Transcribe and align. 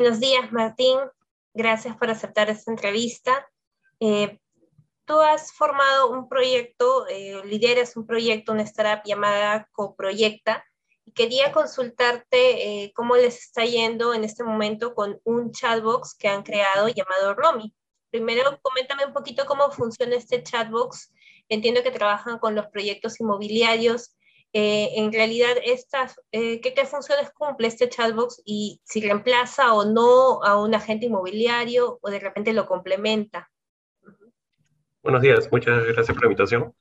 Buenos 0.00 0.18
días, 0.18 0.50
Martín. 0.50 0.98
Gracias 1.52 1.94
por 1.94 2.08
aceptar 2.08 2.48
esta 2.48 2.70
entrevista. 2.70 3.46
Eh, 4.00 4.38
tú 5.04 5.20
has 5.20 5.52
formado 5.52 6.10
un 6.10 6.26
proyecto, 6.26 7.06
eh, 7.06 7.42
lideras 7.44 7.98
un 7.98 8.06
proyecto, 8.06 8.52
una 8.52 8.62
startup 8.62 9.04
llamada 9.04 9.68
Coproyecta, 9.72 10.64
y 11.04 11.12
quería 11.12 11.52
consultarte 11.52 12.84
eh, 12.84 12.92
cómo 12.94 13.14
les 13.16 13.40
está 13.40 13.66
yendo 13.66 14.14
en 14.14 14.24
este 14.24 14.42
momento 14.42 14.94
con 14.94 15.20
un 15.24 15.52
chatbox 15.52 16.14
que 16.14 16.28
han 16.28 16.44
creado 16.44 16.88
llamado 16.88 17.34
Romy. 17.34 17.74
Primero, 18.10 18.58
coméntame 18.62 19.04
un 19.04 19.12
poquito 19.12 19.44
cómo 19.44 19.70
funciona 19.70 20.16
este 20.16 20.42
chatbox. 20.42 21.12
Entiendo 21.50 21.82
que 21.82 21.90
trabajan 21.90 22.38
con 22.38 22.54
los 22.54 22.68
proyectos 22.68 23.20
inmobiliarios 23.20 24.16
eh, 24.52 24.90
en 24.96 25.12
realidad 25.12 25.56
estas, 25.64 26.20
eh, 26.32 26.60
¿qué, 26.60 26.74
funciones 26.84 27.30
cumple 27.30 27.68
este 27.68 27.88
chatbox 27.88 28.42
y 28.44 28.80
si 28.84 29.00
reemplaza 29.00 29.74
o 29.74 29.84
no 29.84 30.42
a 30.42 30.60
un 30.60 30.74
agente 30.74 31.06
inmobiliario 31.06 32.00
o 32.02 32.10
de 32.10 32.18
repente 32.18 32.52
lo 32.52 32.66
complementa. 32.66 33.48
Buenos 35.04 35.22
días, 35.22 35.48
muchas 35.52 35.84
gracias 35.84 36.08
por 36.08 36.22
la 36.22 36.26
invitación. 36.26 36.74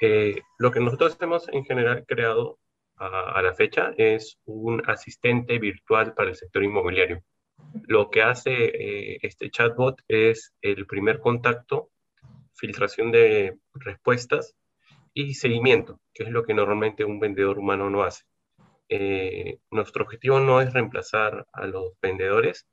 Eh, 0.00 0.42
lo 0.58 0.70
que 0.70 0.78
nosotros 0.78 1.16
hemos 1.20 1.48
en 1.48 1.64
general 1.64 2.04
creado 2.06 2.60
a, 2.94 3.32
a, 3.32 3.42
la 3.42 3.52
fecha 3.52 3.92
es 3.96 4.38
un 4.44 4.82
asistente 4.88 5.58
virtual 5.58 6.14
para 6.14 6.30
el 6.30 6.36
sector 6.36 6.62
inmobiliario. 6.62 7.24
Lo 7.88 8.10
que 8.10 8.22
hace 8.22 9.18
este 9.26 9.50
chatbot 9.50 10.00
es 10.06 10.52
el 10.62 10.86
primer 10.86 11.20
contacto, 11.20 11.90
filtración 12.54 13.10
de 13.10 13.58
respuestas 13.74 14.54
y 15.14 15.34
seguimiento, 15.34 16.00
que 16.14 16.24
es 16.24 16.30
lo 16.30 16.44
que 16.44 16.54
normalmente 16.54 17.04
un 17.04 17.20
vendedor 17.20 17.58
humano 17.58 17.90
no 17.90 18.02
hace. 18.02 18.24
Eh, 18.88 19.58
nuestro 19.70 20.04
objetivo 20.04 20.40
no 20.40 20.60
es 20.60 20.72
reemplazar 20.72 21.46
a 21.52 21.66
los 21.66 21.94
vendedores, 22.00 22.66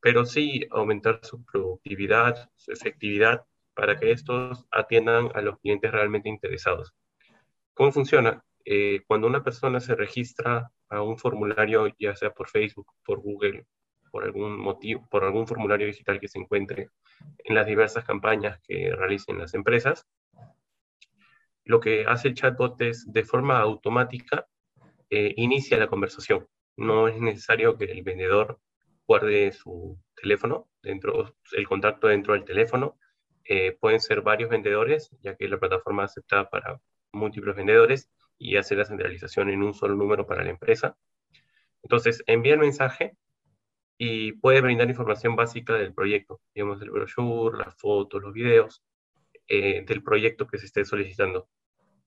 pero 0.00 0.24
sí 0.24 0.66
aumentar 0.70 1.20
su 1.22 1.44
productividad, 1.44 2.50
su 2.56 2.72
efectividad, 2.72 3.44
para 3.74 3.96
que 3.96 4.12
estos 4.12 4.66
atiendan 4.70 5.30
a 5.34 5.40
los 5.40 5.58
clientes 5.60 5.90
realmente 5.90 6.28
interesados. 6.28 6.92
¿Cómo 7.74 7.90
funciona? 7.90 8.44
Eh, 8.64 9.02
cuando 9.06 9.26
una 9.26 9.42
persona 9.42 9.80
se 9.80 9.94
registra 9.94 10.70
a 10.88 11.02
un 11.02 11.18
formulario, 11.18 11.88
ya 11.98 12.14
sea 12.14 12.30
por 12.30 12.48
Facebook, 12.48 12.86
por 13.04 13.20
Google, 13.20 13.66
por 14.10 14.24
algún 14.24 14.58
motivo, 14.58 15.06
por 15.10 15.24
algún 15.24 15.46
formulario 15.46 15.86
digital 15.86 16.20
que 16.20 16.28
se 16.28 16.38
encuentre 16.38 16.90
en 17.38 17.54
las 17.54 17.66
diversas 17.66 18.04
campañas 18.04 18.60
que 18.62 18.94
realicen 18.94 19.38
las 19.38 19.54
empresas, 19.54 20.06
lo 21.64 21.80
que 21.80 22.04
hace 22.06 22.28
el 22.28 22.34
chatbot 22.34 22.80
es 22.82 23.10
de 23.12 23.24
forma 23.24 23.60
automática 23.60 24.46
eh, 25.10 25.34
inicia 25.36 25.76
la 25.76 25.88
conversación. 25.88 26.48
No 26.76 27.08
es 27.08 27.20
necesario 27.20 27.76
que 27.76 27.84
el 27.84 28.02
vendedor 28.02 28.58
guarde 29.06 29.52
su 29.52 29.98
teléfono, 30.14 30.68
dentro, 30.82 31.34
el 31.52 31.68
contacto 31.68 32.08
dentro 32.08 32.34
del 32.34 32.44
teléfono. 32.44 32.98
Eh, 33.44 33.76
pueden 33.78 34.00
ser 34.00 34.22
varios 34.22 34.50
vendedores, 34.50 35.10
ya 35.20 35.36
que 35.36 35.48
la 35.48 35.58
plataforma 35.58 36.04
acepta 36.04 36.48
para 36.48 36.80
múltiples 37.12 37.56
vendedores 37.56 38.10
y 38.38 38.56
hace 38.56 38.74
la 38.74 38.84
centralización 38.84 39.50
en 39.50 39.62
un 39.62 39.74
solo 39.74 39.94
número 39.96 40.26
para 40.26 40.44
la 40.44 40.50
empresa. 40.50 40.96
Entonces, 41.82 42.22
envía 42.26 42.54
el 42.54 42.60
mensaje 42.60 43.16
y 43.98 44.32
puede 44.32 44.60
brindar 44.62 44.88
información 44.88 45.36
básica 45.36 45.74
del 45.74 45.94
proyecto, 45.94 46.40
digamos, 46.54 46.80
el 46.82 46.90
brochure, 46.90 47.58
las 47.58 47.74
fotos, 47.76 48.22
los 48.22 48.32
videos, 48.32 48.82
eh, 49.54 49.84
del 49.86 50.02
proyecto 50.02 50.46
que 50.46 50.56
se 50.56 50.64
esté 50.64 50.82
solicitando. 50.86 51.46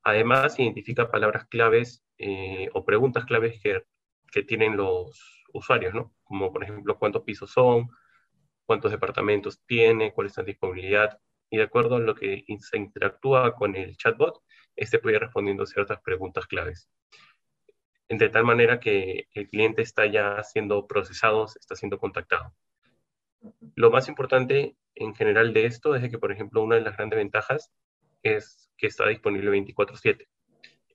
Además, 0.01 0.57
identifica 0.57 1.11
palabras 1.11 1.45
claves 1.45 2.03
eh, 2.17 2.69
o 2.73 2.83
preguntas 2.83 3.25
claves 3.25 3.61
que, 3.61 3.83
que, 4.31 4.41
tienen 4.41 4.75
los 4.75 5.45
usuarios, 5.53 5.93
¿no? 5.93 6.11
Como 6.23 6.51
por 6.51 6.63
ejemplo, 6.63 6.97
cuántos 6.97 7.21
pisos 7.21 7.51
son, 7.51 7.91
cuántos 8.65 8.89
departamentos 8.89 9.61
tiene, 9.67 10.11
cuál 10.11 10.25
es 10.25 10.37
la 10.37 10.43
disponibilidad. 10.43 11.19
Y 11.51 11.57
de 11.57 11.63
acuerdo 11.65 11.97
a 11.97 11.99
lo 11.99 12.15
que 12.15 12.43
se 12.61 12.77
interactúa 12.77 13.53
con 13.53 13.75
el 13.75 13.95
chatbot, 13.95 14.41
este 14.75 14.97
puede 14.97 15.17
ir 15.17 15.21
respondiendo 15.21 15.67
ciertas 15.67 16.01
preguntas 16.01 16.47
claves. 16.47 16.89
De 18.09 18.29
tal 18.29 18.43
manera 18.43 18.79
que 18.79 19.27
el 19.33 19.47
cliente 19.49 19.83
está 19.83 20.07
ya 20.07 20.41
siendo 20.41 20.87
procesado, 20.87 21.45
está 21.45 21.75
siendo 21.75 21.99
contactado. 21.99 22.55
Lo 23.75 23.91
más 23.91 24.07
importante 24.07 24.75
en 24.95 25.15
general 25.15 25.53
de 25.53 25.65
esto 25.65 25.95
es 25.95 26.09
que, 26.09 26.17
por 26.17 26.31
ejemplo, 26.31 26.63
una 26.63 26.75
de 26.75 26.81
las 26.81 26.97
grandes 26.97 27.17
ventajas 27.17 27.71
es 28.23 28.69
que 28.77 28.87
está 28.87 29.07
disponible 29.07 29.51
24/7. 29.51 30.27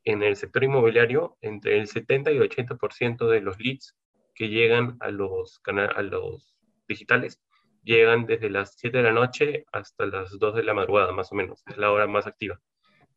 En 0.04 0.22
el 0.22 0.36
sector 0.36 0.64
inmobiliario, 0.64 1.36
entre 1.40 1.78
el 1.78 1.86
70 1.86 2.32
y 2.32 2.38
80% 2.38 3.28
de 3.28 3.40
los 3.40 3.58
leads 3.58 3.96
que 4.34 4.48
llegan 4.48 4.96
a 5.00 5.10
los, 5.10 5.60
a 5.66 6.02
los 6.02 6.56
digitales 6.88 7.40
llegan 7.82 8.26
desde 8.26 8.50
las 8.50 8.74
7 8.76 8.98
de 8.98 9.02
la 9.02 9.12
noche 9.12 9.64
hasta 9.72 10.06
las 10.06 10.38
2 10.38 10.54
de 10.54 10.62
la 10.62 10.74
madrugada, 10.74 11.12
más 11.12 11.32
o 11.32 11.34
menos. 11.34 11.62
Es 11.66 11.76
la 11.76 11.90
hora 11.90 12.06
más 12.06 12.26
activa. 12.26 12.60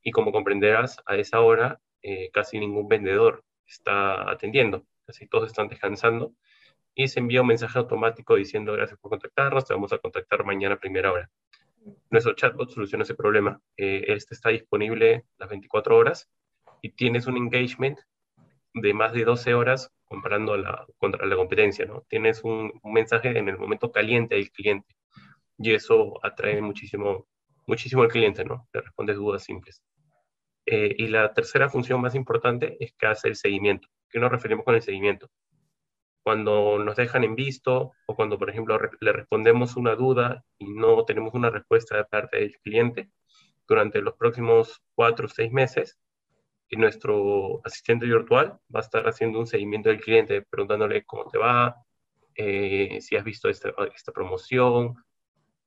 Y 0.02 0.12
como 0.12 0.32
comprenderás, 0.32 1.02
a 1.06 1.16
esa 1.16 1.42
hora 1.42 1.80
eh, 2.02 2.30
casi 2.32 2.60
ningún 2.60 2.88
vendedor 2.88 3.44
está 3.66 4.30
atendiendo. 4.30 4.86
Casi 5.06 5.28
todos 5.28 5.48
están 5.48 5.68
descansando 5.68 6.34
y 6.96 7.08
se 7.08 7.20
envía 7.20 7.42
un 7.42 7.48
mensaje 7.48 7.78
automático 7.80 8.36
diciendo 8.36 8.74
gracias 8.74 9.00
por 9.00 9.12
contactarnos, 9.12 9.66
te 9.66 9.74
vamos 9.74 9.94
a 9.94 9.98
contactar 9.98 10.46
mañana 10.46 10.76
a 10.76 10.80
primera 10.80 11.12
hora. 11.12 11.30
Nuestro 12.10 12.34
chatbot 12.34 12.70
soluciona 12.70 13.04
ese 13.04 13.16
problema. 13.16 13.60
Eh, 13.78 14.06
este 14.08 14.36
está 14.36 14.50
disponible 14.50 15.26
las 15.38 15.50
24 15.50 15.98
horas 15.98 16.30
y 16.82 16.92
tienes 16.92 17.28
un 17.28 17.38
engagement 17.38 18.00
de 18.74 18.94
más 18.94 19.14
de 19.14 19.26
12 19.26 19.54
horas 19.54 19.92
comparando 20.06 20.56
la, 20.56 20.86
contra 20.98 21.26
la 21.26 21.36
competencia. 21.36 21.86
¿no? 21.86 22.06
Tienes 22.08 22.44
un, 22.44 22.72
mensaje 22.84 23.38
en 23.38 23.50
el 23.50 23.58
momento 23.58 23.92
caliente 23.92 24.36
del 24.36 24.52
cliente 24.52 24.96
y 25.58 25.74
eso 25.74 26.20
atrae 26.24 26.62
muchísimo, 26.62 27.28
muchísimo 27.68 28.04
al 28.04 28.10
cliente, 28.10 28.44
¿no? 28.44 28.68
Le 28.74 28.82
respondes 28.82 29.16
dudas 29.16 29.44
simples. 29.44 29.84
Eh, 30.66 30.96
y 30.98 31.08
la 31.08 31.34
tercera 31.34 31.70
función 31.70 32.02
más 32.02 32.16
importante 32.16 32.78
es 32.80 32.94
que 32.94 33.08
hace 33.08 33.28
el 33.28 33.36
seguimiento. 33.36 33.88
¿Qué 34.10 34.20
nos 34.20 34.32
referimos 34.32 34.66
con 34.66 34.76
el 34.76 34.82
seguimiento? 34.82 35.30
Cuando 36.24 36.80
nos 36.80 36.96
dejan 36.96 37.24
en 37.24 37.36
visto 37.36 37.92
o 38.08 38.16
cuando, 38.16 38.40
por 38.40 38.50
ejemplo, 38.50 38.80
le 39.02 39.12
respondemos 39.12 39.76
una 39.76 39.96
duda 39.96 40.44
y 40.58 40.66
no 40.74 41.04
tenemos 41.06 41.34
una 41.34 41.50
respuesta 41.50 41.98
de 41.98 42.06
parte 42.06 42.38
del 42.38 42.58
cliente, 42.60 43.10
durante 43.68 44.02
los 44.02 44.16
próximos 44.16 44.82
cuatro 44.96 45.26
o 45.26 45.30
seis 45.30 45.52
meses, 45.52 46.00
y 46.70 46.78
nuestro 46.78 47.62
asistente 47.64 48.06
virtual 48.06 48.60
va 48.74 48.80
a 48.80 48.84
estar 48.84 49.08
haciendo 49.08 49.40
un 49.40 49.48
seguimiento 49.48 49.90
del 49.90 50.02
cliente, 50.02 50.42
preguntándole 50.42 51.04
cómo 51.06 51.30
te 51.30 51.38
va, 51.38 51.76
eh, 52.36 53.00
si 53.02 53.16
has 53.16 53.24
visto 53.24 53.50
esta, 53.50 53.74
esta, 53.96 54.12
promoción, 54.12 54.96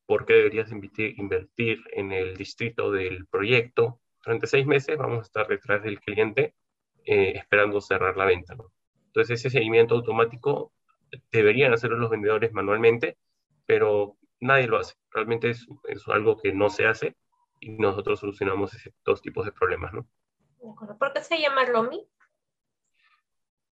por 0.06 0.26
qué 0.26 0.34
deberías 0.34 0.72
invertir 0.72 1.82
en 1.92 2.12
el 2.12 2.36
distrito 2.36 2.90
del 2.90 3.26
proyecto. 3.26 4.00
Durante 4.24 4.46
seis 4.46 4.66
meses 4.66 4.98
vamos 4.98 5.18
a 5.20 5.22
estar 5.22 5.46
detrás 5.46 5.82
del 5.82 6.00
cliente 6.00 6.54
eh, 7.04 7.34
esperando 7.36 7.80
cerrar 7.80 8.16
la 8.16 8.24
venta. 8.24 8.54
¿no? 8.56 8.72
Entonces 9.16 9.40
ese 9.40 9.48
seguimiento 9.48 9.94
automático 9.94 10.74
deberían 11.32 11.72
hacerlo 11.72 11.96
los 11.96 12.10
vendedores 12.10 12.52
manualmente, 12.52 13.16
pero 13.64 14.18
nadie 14.40 14.66
lo 14.66 14.76
hace. 14.76 14.96
Realmente 15.10 15.48
es, 15.48 15.66
algo 16.08 16.36
que 16.36 16.52
no 16.52 16.68
se 16.68 16.86
hace 16.86 17.16
y 17.58 17.70
nosotros 17.70 18.20
solucionamos 18.20 18.74
esos 18.74 18.92
dos 19.06 19.22
tipos 19.22 19.46
de 19.46 19.52
problemas, 19.52 19.94
¿no? 19.94 20.06
¿Por 20.98 21.14
qué 21.14 21.22
se 21.22 21.40
llama 21.40 21.64
Romy? 21.64 22.06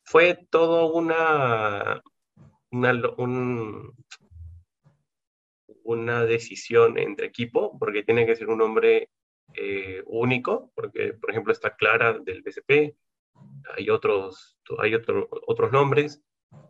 Fue 0.04 0.38
todo 0.48 0.92
una, 0.92 2.00
una, 5.82 6.24
decisión 6.24 6.98
entre 6.98 7.26
equipo, 7.26 7.76
porque 7.80 8.04
tiene 8.04 8.26
que 8.26 8.36
ser 8.36 8.48
un 8.48 8.58
nombre 8.58 9.10
eh, 9.54 10.04
único, 10.06 10.70
porque 10.76 11.14
por 11.14 11.32
ejemplo 11.32 11.52
está 11.52 11.74
Clara 11.74 12.16
del 12.20 12.42
BCP, 12.42 12.94
hay 13.76 13.90
otros, 13.90 14.58
hay 14.78 14.94
otro, 14.94 15.28
otros 15.46 15.72
nombres. 15.72 16.22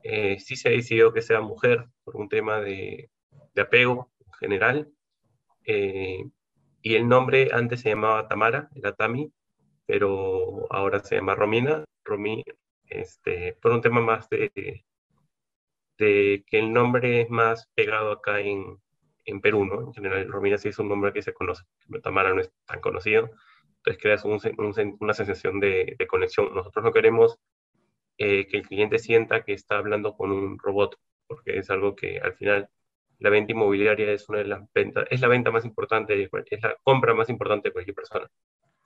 Eh, 0.02 0.38
sí 0.38 0.56
se 0.56 0.68
ha 0.68 0.72
decidido 0.72 1.12
que 1.12 1.22
sea 1.22 1.40
mujer 1.40 1.86
por 2.04 2.16
un 2.16 2.28
tema 2.28 2.60
de, 2.60 3.10
de 3.54 3.62
apego 3.62 4.12
general. 4.38 4.90
Eh, 5.64 6.24
y 6.82 6.94
el 6.94 7.08
nombre 7.08 7.50
antes 7.52 7.80
se 7.80 7.90
llamaba 7.90 8.28
Tamara, 8.28 8.68
era 8.74 8.92
Tami, 8.92 9.32
pero 9.86 10.66
ahora 10.72 11.00
se 11.00 11.16
llama 11.16 11.34
Romina. 11.34 11.84
Romi, 12.04 12.44
este, 12.86 13.56
por 13.62 13.72
un 13.72 13.80
tema 13.80 14.00
más 14.00 14.28
de, 14.28 14.50
de 15.98 16.44
que 16.46 16.58
el 16.58 16.72
nombre 16.72 17.22
es 17.22 17.30
más 17.30 17.68
pegado 17.74 18.10
acá 18.10 18.40
en, 18.40 18.78
en 19.24 19.40
Perú, 19.40 19.64
¿no? 19.64 19.92
En 19.96 20.30
Romina 20.30 20.58
sí 20.58 20.68
es 20.68 20.78
un 20.78 20.88
nombre 20.88 21.12
que 21.12 21.22
se 21.22 21.32
conoce, 21.32 21.62
Tamara 22.02 22.34
no 22.34 22.40
es 22.40 22.50
tan 22.66 22.80
conocido 22.80 23.30
entonces 23.84 24.00
creas 24.00 24.24
una 24.24 25.14
sensación 25.14 25.58
de, 25.58 25.96
conexión. 26.08 26.54
Nosotros 26.54 26.84
no 26.84 26.92
queremos 26.92 27.38
eh, 28.16 28.46
que 28.46 28.58
el 28.58 28.66
cliente 28.66 28.98
sienta 28.98 29.42
que 29.42 29.54
está 29.54 29.78
hablando 29.78 30.16
con 30.16 30.30
un 30.30 30.58
robot, 30.58 30.96
porque 31.26 31.58
es 31.58 31.68
algo 31.68 31.96
que 31.96 32.20
al 32.20 32.34
final 32.34 32.68
la 33.18 33.30
venta 33.30 33.52
inmobiliaria 33.52 34.12
es 34.12 34.28
una 34.28 34.38
de 34.38 34.44
las 34.44 34.72
ventas, 34.72 35.06
es 35.10 35.20
la 35.20 35.28
venta 35.28 35.50
más 35.50 35.64
importante, 35.64 36.22
es 36.22 36.62
la 36.62 36.76
compra 36.84 37.14
más 37.14 37.28
importante 37.28 37.68
de 37.68 37.72
cualquier 37.72 37.94
persona. 37.96 38.30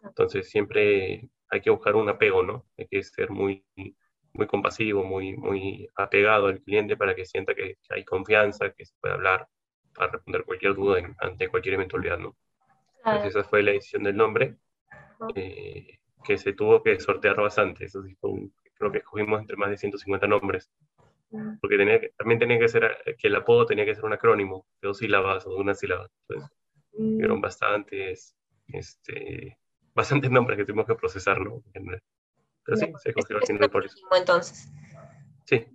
Entonces 0.02 0.48
siempre 0.48 1.28
hay 1.50 1.60
que 1.60 1.70
buscar 1.70 1.94
un 1.94 2.08
apego, 2.08 2.43
¿no? 2.43 2.64
Hay 2.78 2.87
que 2.87 3.02
ser 3.02 3.31
muy, 3.31 3.64
muy 4.32 4.46
compasivo, 4.46 5.04
muy, 5.04 5.37
muy 5.37 5.88
apegado 5.94 6.46
al 6.46 6.62
cliente 6.62 6.96
para 6.96 7.14
que 7.14 7.26
sienta 7.26 7.54
que, 7.54 7.76
hay 7.90 8.04
confianza, 8.04 8.70
que 8.72 8.87
se 8.87 8.94
puede 9.00 9.14
hablar 9.14 9.46
para 9.94 10.12
responder 10.12 10.44
cualquier 10.44 10.75
duda 10.75 11.00
ante 11.19 11.48
cualquier 11.48 11.75
eventualidad, 11.75 12.19
¿no? 12.19 12.37
Entonces 13.04 13.37
esa 13.37 13.44
fue 13.48 13.62
la 13.62 13.72
decisión 13.72 14.02
del 14.02 14.16
nombre, 14.16 14.56
eh, 15.35 15.99
que 16.25 16.39
se 16.39 16.53
tuvo 16.53 16.83
que 16.83 16.99
sortear 17.01 17.37
bastante. 17.37 17.85
Eso 17.85 18.03
sí 18.03 18.17
creo 18.79 18.93
que 18.93 18.99
escogimos 18.99 19.41
entre 19.41 19.57
más 19.57 19.71
de 19.71 19.77
150 19.77 20.27
nombres. 20.27 20.71
Mm. 21.31 21.59
Porque 21.61 21.77
tenía 21.77 22.01
también 22.17 22.39
tenía 22.39 22.59
que 22.59 22.69
ser, 22.69 22.97
que 23.19 23.29
el 23.29 23.37
apodo 23.37 23.67
tenía 23.67 23.85
que 23.85 23.95
ser 23.95 24.05
un 24.05 24.13
acrónimo 24.13 24.67
de 24.81 24.89
dos 24.89 24.99
sílabas 24.99 25.47
o 25.47 25.51
de 25.51 25.57
una 25.57 25.75
sílaba. 25.75 26.09
Entonces, 26.29 26.51
mm. 26.93 27.19
fueron 27.19 27.41
bastantes, 27.41 28.37
este, 28.69 29.59
bastantes 29.95 30.31
nombres 30.31 30.57
que 30.57 30.65
tuvimos 30.65 30.87
que 30.87 30.95
procesar, 30.95 31.41
¿no? 31.41 31.63
Pero 31.73 32.77
sí, 32.77 32.93
se 33.03 33.11
escogió 33.11 33.41
final 33.41 33.71
por 33.71 33.85
eso. 33.85 33.97
Entonces. 34.17 34.71
Sí. 35.45 35.67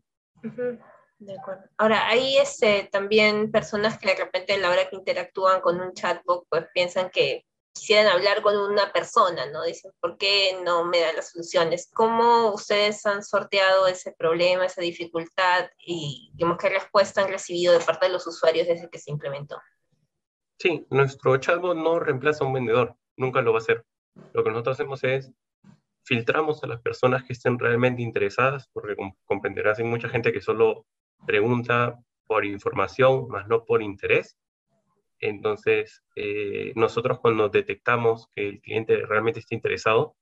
De 1.20 1.38
acuerdo. 1.38 1.64
Ahora, 1.78 2.08
hay 2.08 2.38
este, 2.38 2.90
también 2.92 3.52
personas 3.52 3.98
que 3.98 4.10
de 4.10 4.16
repente 4.16 4.54
a 4.54 4.58
la 4.58 4.70
hora 4.70 4.90
que 4.90 4.96
interactúan 4.96 5.62
con 5.62 5.80
un 5.80 5.94
chatbot, 5.94 6.46
pues 6.50 6.66
piensan 6.74 7.10
que 7.10 7.46
quisieran 7.74 8.08
hablar 8.08 8.42
con 8.42 8.56
una 8.58 8.92
persona, 8.92 9.46
¿no? 9.48 9.64
Dicen, 9.64 9.92
¿por 10.00 10.18
qué 10.18 10.60
no 10.64 10.86
me 10.86 11.00
da 11.00 11.14
las 11.14 11.32
soluciones? 11.32 11.90
¿Cómo 11.94 12.54
ustedes 12.54 13.06
han 13.06 13.24
sorteado 13.24 13.88
ese 13.88 14.12
problema, 14.12 14.66
esa 14.66 14.82
dificultad 14.82 15.70
y 15.86 16.34
qué 16.60 16.70
respuesta 16.70 17.22
han 17.22 17.30
recibido 17.30 17.74
de 17.74 17.84
parte 17.84 18.08
de 18.08 18.12
los 18.12 18.28
usuarios 18.28 18.68
desde 18.68 18.90
que 18.90 19.00
se 19.00 19.12
implementó? 19.12 19.60
Sí, 20.60 20.86
nuestro 20.90 21.38
chatbot 21.38 21.76
no 21.76 22.00
reemplaza 22.00 22.44
a 22.44 22.48
un 22.48 22.54
vendedor, 22.54 22.96
nunca 23.18 23.42
lo 23.42 23.52
va 23.52 23.60
a 23.60 23.62
hacer. 23.62 23.84
Lo 24.34 24.44
que 24.44 24.52
nosotros 24.52 24.76
hacemos 24.76 25.04
es 25.04 25.32
filtramos 26.04 26.64
a 26.64 26.68
las 26.68 26.82
personas 26.82 27.24
que 27.24 27.34
estén 27.34 27.58
realmente 27.58 28.02
interesadas, 28.02 28.70
porque 28.74 28.96
comprenderás, 29.26 29.80
hay 29.80 29.86
mucha 29.86 30.10
gente 30.10 30.34
que 30.34 30.42
solo 30.42 30.86
pregunta 31.26 32.00
por 32.28 32.46
información, 32.46 33.28
más 33.30 33.48
no 33.48 33.66
por 33.66 33.82
interés. 33.82 34.38
Entonces, 35.22 36.04
eh, 36.16 36.74
nosotros 36.76 37.20
cuando 37.20 37.48
detectamos 37.50 38.28
que 38.36 38.50
el 38.50 38.62
cliente 38.62 39.06
realmente 39.06 39.40
está 39.40 39.56
interesado, 39.56 40.16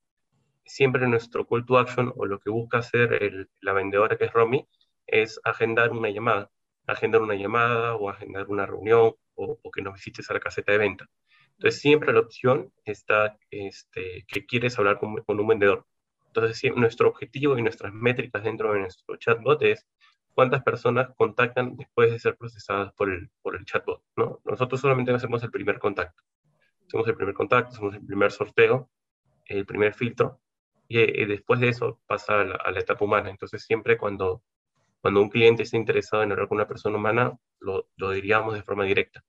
siempre 0.64 1.08
nuestro 1.08 1.46
call 1.46 1.64
to 1.64 1.78
action 1.78 2.12
o 2.16 2.26
lo 2.26 2.38
que 2.38 2.50
busca 2.50 2.78
hacer 2.78 3.48
la 3.60 3.72
vendedora 3.72 4.16
que 4.16 4.26
es 4.26 4.32
Romy 4.32 4.68
es 5.06 5.40
agendar 5.42 5.90
una 5.90 6.10
llamada, 6.10 6.50
agendar 6.86 7.22
una 7.22 7.34
llamada 7.34 7.96
o 7.96 8.10
agendar 8.10 8.46
una 8.48 8.66
reunión 8.66 9.14
o, 9.34 9.58
que 9.72 9.82
nos 9.82 9.94
visites 9.94 10.30
a 10.30 10.34
la 10.34 10.40
caseta 10.40 10.72
de 10.72 10.78
venta. 10.78 11.06
Entonces, 11.52 11.80
siempre 11.80 12.12
la 12.12 12.20
opción 12.20 12.72
está 12.84 13.38
este, 13.50 14.24
que 14.28 14.46
quieres 14.46 14.78
hablar 14.78 14.98
con, 14.98 15.16
un 15.26 15.46
vendedor. 15.46 15.86
Entonces, 16.26 16.72
nuestro 16.76 17.08
objetivo 17.08 17.58
y 17.58 17.62
nuestras 17.62 17.92
métricas 17.92 18.44
dentro 18.44 18.72
de 18.72 18.80
nuestro 18.80 19.16
chatbot 19.16 19.62
es 19.62 19.86
cuántas 20.34 20.62
personas 20.62 21.10
contactan 21.16 21.76
después 21.76 22.10
de 22.10 22.18
ser 22.18 22.36
procesadas 22.36 22.92
por 22.94 23.10
el, 23.10 23.30
por 23.42 23.56
el 23.56 23.64
chatbot. 23.64 24.02
¿no? 24.16 24.40
Nosotros 24.44 24.80
solamente 24.80 25.12
hacemos 25.12 25.42
el 25.42 25.50
primer 25.50 25.78
contacto. 25.78 26.22
Hacemos 26.86 27.06
el 27.08 27.14
primer 27.14 27.34
contacto, 27.34 27.72
hacemos 27.72 27.94
el 27.94 28.04
primer 28.04 28.32
sorteo, 28.32 28.90
el 29.46 29.66
primer 29.66 29.94
filtro, 29.94 30.40
y, 30.88 31.24
después 31.26 31.60
de 31.60 31.68
eso 31.68 32.00
pasa 32.06 32.40
a 32.40 32.72
la, 32.72 32.80
etapa 32.80 33.04
humana. 33.04 33.30
Entonces 33.30 33.62
siempre 33.62 33.96
cuando, 33.96 34.42
cuando 35.00 35.22
un 35.22 35.28
cliente 35.28 35.62
está 35.62 35.76
interesado 35.76 36.22
en 36.24 36.32
hablar 36.32 36.48
con 36.48 36.56
una 36.56 36.66
persona 36.66 36.96
humana, 36.96 37.38
lo, 37.60 37.88
lo 37.96 38.10
diríamos 38.10 38.54
de 38.54 38.62
forma 38.62 38.84
directa. 38.84 39.22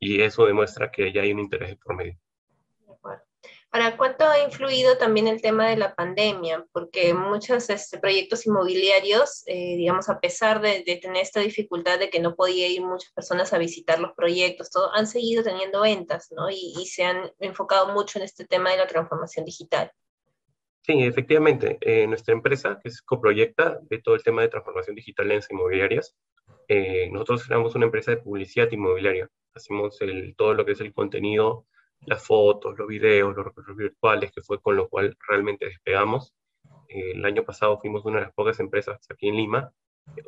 Y 0.00 0.22
eso 0.22 0.44
demuestra 0.44 0.90
que 0.90 1.12
ya 1.12 1.22
hay 1.22 1.32
un 1.32 1.38
interés 1.38 1.76
por 1.76 1.94
medio. 1.94 2.18
Ahora, 3.74 3.96
¿cuánto 3.96 4.24
ha 4.28 4.38
influido 4.38 4.96
también 4.98 5.26
el 5.26 5.42
tema 5.42 5.68
de 5.68 5.76
la 5.76 5.96
pandemia? 5.96 6.64
Porque 6.70 7.12
muchos 7.12 7.68
este, 7.70 7.98
proyectos 7.98 8.46
inmobiliarios, 8.46 9.42
eh, 9.46 9.74
digamos, 9.76 10.08
a 10.08 10.20
pesar 10.20 10.60
de, 10.60 10.84
tener 11.02 11.20
esta 11.20 11.40
dificultad 11.40 11.98
de 11.98 12.08
que 12.08 12.20
no 12.20 12.36
podía 12.36 12.68
ir 12.68 12.82
muchas 12.82 13.10
personas 13.10 13.52
a 13.52 13.58
visitar 13.58 13.98
los 13.98 14.12
proyectos, 14.12 14.70
todo, 14.70 14.94
han 14.94 15.08
seguido 15.08 15.42
teniendo 15.42 15.80
ventas, 15.80 16.30
¿no? 16.30 16.48
Y, 16.50 16.86
se 16.86 17.02
han 17.02 17.32
enfocado 17.40 17.92
mucho 17.92 18.20
en 18.20 18.26
este 18.26 18.46
tema 18.46 18.70
de 18.70 18.76
la 18.76 18.86
transformación 18.86 19.44
digital. 19.44 19.90
Sí, 20.82 21.02
efectivamente. 21.02 21.76
Eh, 21.80 22.06
nuestra 22.06 22.32
empresa, 22.32 22.78
que 22.80 22.90
es 22.90 23.02
Coproyecta, 23.02 23.80
de 23.90 23.98
todo 23.98 24.14
el 24.14 24.22
tema 24.22 24.42
de 24.42 24.50
transformación 24.50 24.94
digital 24.94 25.28
en 25.32 25.38
las 25.38 25.50
inmobiliarias, 25.50 26.14
eh, 26.68 27.08
nosotros 27.10 27.44
éramos 27.48 27.74
una 27.74 27.86
empresa 27.86 28.12
de 28.12 28.18
publicidad 28.18 28.70
inmobiliaria. 28.70 29.28
Hacemos 29.52 30.00
el, 30.00 30.36
todo 30.36 30.54
lo 30.54 30.64
que 30.64 30.72
es 30.72 30.80
el 30.80 30.94
contenido 30.94 31.66
las 32.06 32.24
fotos, 32.24 32.78
los 32.78 32.88
videos, 32.88 33.34
los 33.36 33.44
recursos 33.44 33.76
virtuales, 33.76 34.32
que 34.32 34.42
fue 34.42 34.60
con 34.60 34.76
lo 34.76 34.88
cual 34.88 35.16
realmente 35.28 35.66
despegamos. 35.66 36.34
el 36.88 37.24
año 37.24 37.44
pasado 37.44 37.78
fuimos 37.78 38.04
una 38.04 38.18
de 38.18 38.26
las 38.26 38.34
pocas 38.34 38.60
empresas 38.60 38.98
aquí 39.10 39.28
en 39.28 39.36
Lima 39.36 39.72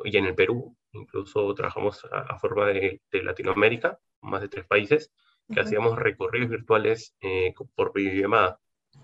y 0.03 0.17
en 0.17 0.25
el 0.25 0.35
Perú, 0.35 0.75
incluso 0.91 1.53
trabajamos 1.53 2.05
a, 2.11 2.37
forma 2.39 2.67
de, 2.67 3.01
Latinoamérica, 3.11 3.99
más 4.21 4.41
de 4.41 4.49
tres 4.49 4.65
países, 4.65 5.11
que 5.53 5.61
hacíamos 5.61 5.97
recorridos 5.97 6.49
virtuales 6.49 7.15
eh, 7.21 7.53
por 7.75 7.93
videollamada. 7.93 8.59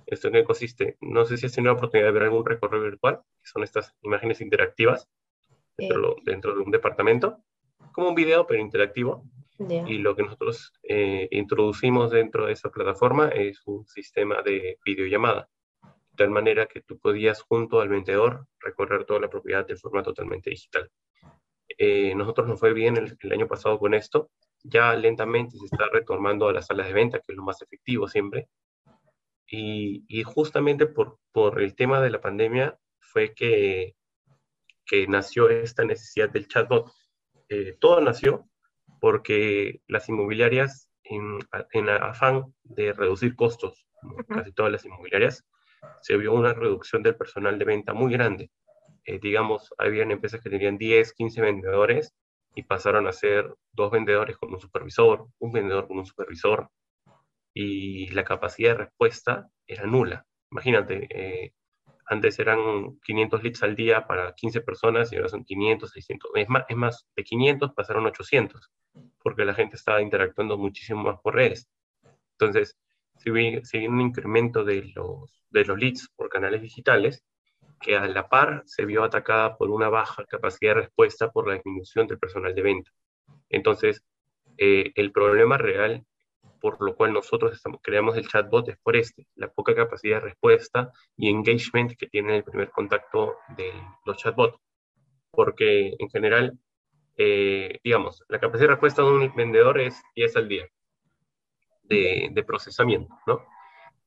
¿Esto 0.08 0.28
en 0.28 0.34
qué 0.34 0.44
consiste? 0.44 0.98
No 1.00 1.26
sé 1.26 1.38
si 1.38 1.46
has 1.46 1.54
tenido 1.54 1.74
la 1.74 1.78
oportunidad 1.78 2.08
de 2.08 2.14
ver 2.14 2.24
algún 2.24 2.46
recorrido 2.46 2.84
virtual, 2.84 3.22
que 3.42 3.48
son 3.48 3.64
estas 3.64 3.94
imágenes 4.02 4.42
interactivas 4.42 5.08
dentro, 5.78 6.16
dentro 6.24 6.56
de 6.56 6.62
un 6.62 6.72
departamento, 6.72 7.38
como 7.92 8.10
un 8.10 8.16
video, 8.16 8.48
pero 8.48 8.60
interactivo, 8.62 9.24
y 9.60 9.98
lo 10.00 10.16
que 10.16 10.24
nosotros 10.24 10.74
eh, 10.84 11.28
introducimos 11.32 12.12
dentro 12.12 12.48
de 12.48 12.54
esa 12.54 12.70
plataforma 12.70 13.30
es 13.30 13.62
un 13.66 13.86
sistema 13.86 14.42
de 14.42 14.80
videollamada, 14.84 15.50
de 15.84 16.18
tal 16.18 16.32
manera 16.32 16.66
que 16.66 16.82
tú 16.82 16.98
podías 16.98 17.42
junto 17.42 17.80
al 17.80 17.90
vendedor 17.90 18.48
recorrer 18.60 19.06
toda 19.06 19.20
la 19.20 19.30
propiedad 19.30 19.66
de 19.66 19.76
forma 19.76 20.02
totalmente 20.02 20.50
digital. 20.50 20.90
Eh, 21.78 22.14
nosotros 22.16 22.48
nos 22.48 22.60
fue 22.60 22.74
bien 22.74 22.98
el, 22.98 23.32
año 23.32 23.48
pasado 23.48 23.80
con 23.80 23.94
esto, 23.94 24.32
ya 24.64 24.96
lentamente 24.96 25.58
se 25.58 25.66
está 25.66 25.88
retomando 25.92 26.48
a 26.48 26.54
las 26.54 26.68
salas 26.68 26.88
de 26.88 26.94
venta, 26.94 27.20
que 27.20 27.32
es 27.32 27.38
lo 27.38 27.44
más 27.44 27.62
efectivo 27.62 28.08
siempre, 28.08 28.48
y, 29.48 30.04
y 30.08 30.24
justamente 30.24 30.88
por, 30.88 31.20
por 31.32 31.62
el 31.62 31.76
tema 31.76 32.02
de 32.02 32.10
la 32.10 32.22
pandemia 32.22 32.78
fue 33.00 33.34
que, 33.34 33.96
que 34.86 35.08
nació 35.08 35.50
esta 35.50 35.84
necesidad 35.84 36.30
del 36.30 36.48
chatbot. 36.48 36.92
Eh, 37.50 37.78
todo 37.80 38.02
nació 38.02 38.48
porque 39.04 39.82
las 39.90 40.08
inmobiliarias, 40.08 40.90
en, 41.04 41.40
en 41.74 41.90
afán 41.90 42.56
de 42.64 42.94
reducir 42.94 43.36
costos, 43.36 43.86
casi 44.30 44.54
todas 44.54 44.72
las 44.72 44.86
inmobiliarias, 44.86 45.44
se 46.02 46.16
vio 46.16 46.32
una 46.32 46.54
reducción 46.54 47.04
del 47.04 47.18
personal 47.18 47.60
de 47.60 47.66
venta 47.66 47.94
muy 47.94 48.14
grande. 48.14 48.50
Eh, 49.04 49.20
digamos, 49.22 49.74
habían 49.78 50.12
empresas 50.12 50.40
que 50.40 50.50
tenían 50.50 50.78
10, 50.78 51.12
15 51.16 51.42
vendedores 51.42 52.14
y 52.56 52.64
pasaron 52.64 53.06
a 53.06 53.12
ser 53.12 53.54
dos 53.74 53.92
vendedores 53.92 54.38
con 54.38 54.54
un 54.54 54.62
supervisor, 54.62 55.28
un 55.38 55.52
vendedor 55.52 55.86
con 55.90 55.98
un 55.98 56.06
supervisor, 56.06 56.70
y 57.54 58.08
la 58.12 58.24
capacidad 58.24 58.70
de 58.70 58.86
respuesta 58.86 59.50
era 59.68 59.86
nula. 59.86 60.26
Imagínate, 60.50 61.08
eh, 61.10 61.52
antes 62.14 62.40
eran 62.40 63.00
500 63.04 63.44
leads 63.44 63.64
al 63.64 63.76
día 63.76 64.08
para 64.08 64.34
15 64.34 64.62
personas 64.62 65.12
y 65.12 65.18
ahora 65.18 65.30
son 65.30 65.44
500, 65.44 65.92
600. 65.92 66.32
Es 66.36 66.50
más, 66.50 66.64
es 66.70 66.78
más 66.78 67.06
de 67.16 67.24
500 67.24 67.74
pasaron 67.74 68.06
a 68.06 68.10
800 68.10 68.72
porque 69.22 69.46
la 69.46 69.54
gente 69.54 69.76
estaba 69.76 70.02
interactuando 70.02 70.58
muchísimo 70.58 71.04
más 71.04 71.20
por 71.22 71.36
redes. 71.36 71.68
Entonces, 72.34 72.78
se 73.18 73.32
ve, 73.32 73.62
un 73.88 74.02
incremento 74.02 74.64
de 74.64 74.92
los, 74.96 75.44
de 75.50 75.66
los 75.66 75.78
leads 75.78 76.10
por 76.16 76.30
canales 76.30 76.62
digitales 76.62 77.24
que 77.80 77.98
a 77.98 78.08
la 78.08 78.30
par 78.30 78.64
se 78.66 78.86
vio 78.86 79.04
atacada 79.04 79.58
por 79.58 79.70
una 79.70 79.90
baja 79.90 80.26
capacidad 80.26 80.76
de 80.76 80.82
respuesta 80.82 81.32
por 81.32 81.48
la 81.48 81.56
disminución 81.56 82.08
del 82.08 82.20
personal 82.20 82.56
de 82.56 82.62
venta. 82.62 82.92
Entonces, 83.50 84.04
eh, 84.58 84.92
el 84.96 85.12
problema 85.12 85.58
real 85.58 86.06
por 86.64 86.82
lo 86.82 86.96
cual 86.96 87.12
nosotros 87.12 87.52
estamos, 87.52 87.82
creamos 87.84 88.16
el 88.16 88.26
chatbot 88.26 88.70
es 88.70 88.78
por 88.78 88.96
este, 88.96 89.28
la 89.36 89.50
poca 89.50 89.76
capacidad 89.76 90.22
de 90.22 90.30
respuesta 90.30 90.94
y 91.18 91.30
engagement 91.30 91.92
que 91.98 92.08
tiene 92.08 92.38
el 92.38 92.46
primer 92.46 92.72
contacto 92.72 93.36
de 93.58 93.70
los 94.06 94.16
chatbots. 94.16 94.58
Porque 95.30 95.94
en 96.00 96.10
general 96.10 96.58
eh, 97.18 97.80
digamos, 97.84 98.24
la 98.28 98.40
capacidad 98.40 98.70
de 98.70 98.74
respuesta 98.76 99.02
de 99.02 99.10
un 99.10 99.36
vendedor 99.36 99.80
es 99.80 100.02
10 100.16 100.36
al 100.38 100.48
día 100.48 100.68
de, 101.84 102.44
procesamiento, 102.46 103.14
¿no? 103.28 103.46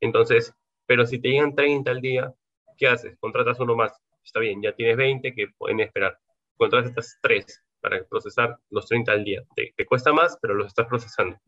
Entonces, 0.01 0.55
pero 0.87 1.07
si 1.07 1.21
te 1.21 1.29
llegan 1.29 1.55
30 1.55 1.91
al 1.91 2.01
día, 2.01 2.35
¿qué 2.79 2.89
haces? 2.89 3.17
Contratas 3.19 3.61
uno 3.61 3.77
más. 3.77 3.93
Está 4.25 4.41
bien, 4.41 4.63
ya 4.63 4.73
tienes 4.73 4.97
20 4.97 5.35
que 5.35 5.49
pueden 5.57 5.81
esperar. 5.81 6.19
Contratas 6.57 6.91
estas 6.91 7.19
3 7.23 7.63
para 7.81 8.03
procesar 8.05 8.59
los 8.71 8.87
30 8.87 9.13
al 9.13 9.25
día. 9.25 9.43
Te, 9.55 9.73
te, 9.77 9.87
cuesta 9.87 10.13
más, 10.13 10.37
pero 10.43 10.55
los 10.55 10.67
estás 10.67 10.87
procesando. 10.87 11.39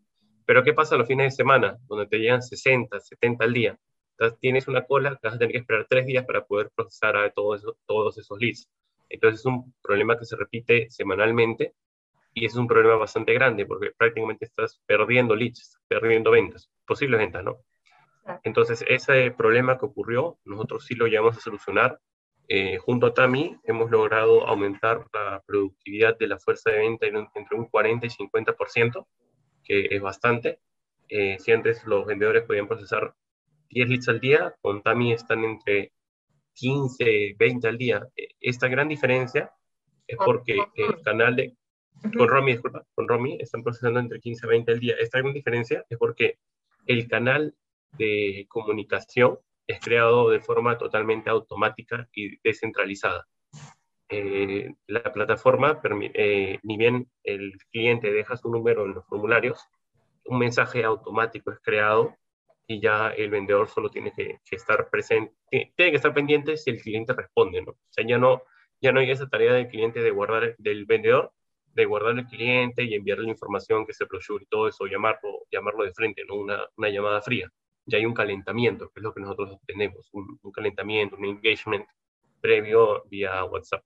Pero 0.49 0.65
¿qué 0.65 0.73
pasa 0.73 0.97
los 0.97 1.07
fines 1.07 1.27
de 1.27 1.37
semana, 1.37 1.79
donde 1.89 2.07
te 2.07 2.19
llegan 2.19 2.43
60, 2.43 2.99
70 3.01 3.45
al 3.45 3.53
día? 3.53 3.79
Entonces, 4.13 4.39
tienes 4.41 4.67
una 4.67 4.87
cola 4.87 5.11
que 5.11 5.29
vas 5.29 5.35
a 5.35 5.39
tener 5.39 5.53
que 5.53 5.59
esperar 5.59 5.87
3 5.89 6.07
días 6.07 6.25
para 6.25 6.47
poder 6.47 6.71
procesar 6.75 7.17
a 7.19 7.31
todos 7.31 7.65
todos 7.87 8.17
esos 8.17 8.39
leads. 8.41 8.69
Entonces 9.11 9.41
es 9.41 9.47
un 9.47 9.75
problema 9.83 10.19
que 10.19 10.25
se 10.25 10.37
repite 10.37 10.91
semanalmente 10.91 11.75
y 12.35 12.47
es 12.47 12.55
un 12.57 12.67
problema 12.67 12.97
bastante 12.97 13.35
grande 13.35 13.67
porque 13.67 13.91
prácticamente 13.97 14.47
estás 14.47 14.81
perdiendo 14.87 15.37
leads, 15.37 15.79
perdiendo 15.87 16.31
ventas, 16.31 16.71
posibles 16.87 17.21
ventas, 17.21 17.45
¿no? 17.45 17.59
Entonces 18.43 18.85
ese 18.89 19.31
problema 19.33 19.79
que 19.79 19.87
ocurrió, 19.87 20.39
nosotros 20.45 20.85
sí 20.87 20.95
lo 20.95 21.07
llevamos 21.09 21.37
a 21.37 21.41
solucionar 21.41 22.01
Eh, 22.51 22.79
junto 22.79 23.07
a 23.09 23.13
TAMI 23.15 23.59
hemos 23.65 23.91
logrado 23.91 24.47
aumentar 24.47 25.07
la 25.13 25.43
productividad 25.47 26.17
de 26.19 26.29
la 26.29 26.39
fuerza 26.39 26.71
de 26.71 26.79
venta 26.79 27.07
entre 27.07 27.59
un 27.59 27.67
40 27.67 28.07
y 28.07 28.11
50%, 28.11 29.07
que 29.69 29.87
es 29.91 30.01
bastante. 30.01 30.61
Eh, 31.09 31.37
si 31.39 31.53
antes 31.53 31.85
los 31.87 32.07
vendedores 32.07 32.45
podían 32.45 32.67
procesar 32.67 33.15
10 33.71 33.89
leads 33.89 34.09
al 34.09 34.21
día, 34.21 34.55
con 34.63 34.83
TAMI 34.83 35.13
están 35.13 35.45
entre 35.45 35.93
15, 36.55 37.37
20 37.39 37.69
al 37.69 37.79
día. 37.79 38.09
E, 38.17 38.29
esta 38.41 38.69
gran 38.69 38.89
diferencia 38.89 39.53
es 40.07 40.17
porque 40.17 40.57
el 40.75 41.03
canal 41.03 41.37
de... 41.37 41.55
Con 42.17 42.29
Romy, 42.29 42.53
disculpa, 42.53 42.85
con 42.95 43.09
Romy 43.09 43.39
están 43.41 43.63
procesando 43.63 43.99
entre 44.01 44.21
15 44.21 44.47
y 44.47 44.49
20 44.49 44.73
al 44.73 44.81
día. 44.81 44.95
Esta 45.01 45.19
gran 45.19 45.35
diferencia 45.35 45.85
es 45.89 45.99
porque 45.99 46.39
el 46.87 47.09
canal 47.09 47.55
de 47.99 48.47
comunicación 48.49 49.39
es 49.67 49.81
creado 49.81 50.31
de 50.31 50.41
forma 50.41 50.79
totalmente 50.79 51.29
automática 51.29 52.09
y 52.15 52.39
descentralizada. 52.43 53.27
Eh, 54.09 54.75
la 54.87 55.03
plataforma, 55.13 55.81
eh, 56.15 56.59
ni 56.63 56.77
bien 56.77 57.11
el 57.25 57.53
cliente 57.71 58.11
deja 58.13 58.37
su 58.37 58.51
número 58.51 58.87
en 58.87 58.95
los 58.95 59.07
formularios, 59.07 59.67
un 60.25 60.39
mensaje 60.39 60.85
automático 60.85 61.51
es 61.51 61.59
creado 61.61 62.17
y 62.67 62.81
ya 62.81 63.11
el 63.11 63.31
vendedor 63.31 63.69
solo 63.69 63.91
tiene 63.91 64.13
que, 64.13 64.41
estar 64.51 64.89
presente, 64.91 65.35
tiene 65.51 65.91
que 65.91 65.97
estar 65.97 66.15
pendiente 66.15 66.57
si 66.57 66.71
el 66.71 66.81
cliente 66.81 67.13
responde, 67.15 67.63
¿no? 67.63 67.73
O 67.73 67.91
sea, 67.91 68.07
ya 68.07 68.19
no, 68.19 68.43
ya 68.81 68.93
no 68.93 69.01
hay 69.01 69.11
esa 69.11 69.29
tarea 69.29 69.53
del 69.55 69.69
cliente 69.69 70.01
de 70.01 70.11
guardar, 70.11 70.55
del 70.59 70.85
vendedor, 70.87 71.33
de 71.75 71.85
guardar 71.85 72.19
el 72.19 72.27
cliente 72.27 72.85
y 72.85 72.95
enviarle 72.95 73.25
la 73.25 73.31
información 73.31 73.87
que 73.87 73.95
se 73.95 74.05
brochure 74.05 74.45
y 74.45 74.49
todo 74.49 74.69
eso, 74.69 74.87
llamarlo, 74.87 75.47
llamarlo 75.51 75.85
de 75.85 75.93
frente, 75.93 76.25
¿no? 76.27 76.37
Una, 76.37 76.67
una 76.77 76.89
llamada 76.91 77.23
fría 77.23 77.51
ya 77.89 77.99
hay 77.99 78.07
un 78.07 78.15
calentamiento, 78.15 78.91
que 78.91 79.01
es 79.01 79.03
lo 79.03 79.15
que 79.15 79.21
nosotros 79.21 79.59
tenemos, 79.67 80.09
un, 80.13 80.39
calentamiento, 80.53 81.17
un 81.17 81.25
engagement 81.25 81.87
previo 82.41 83.05
vía 83.11 83.45
WhatsApp. 83.45 83.83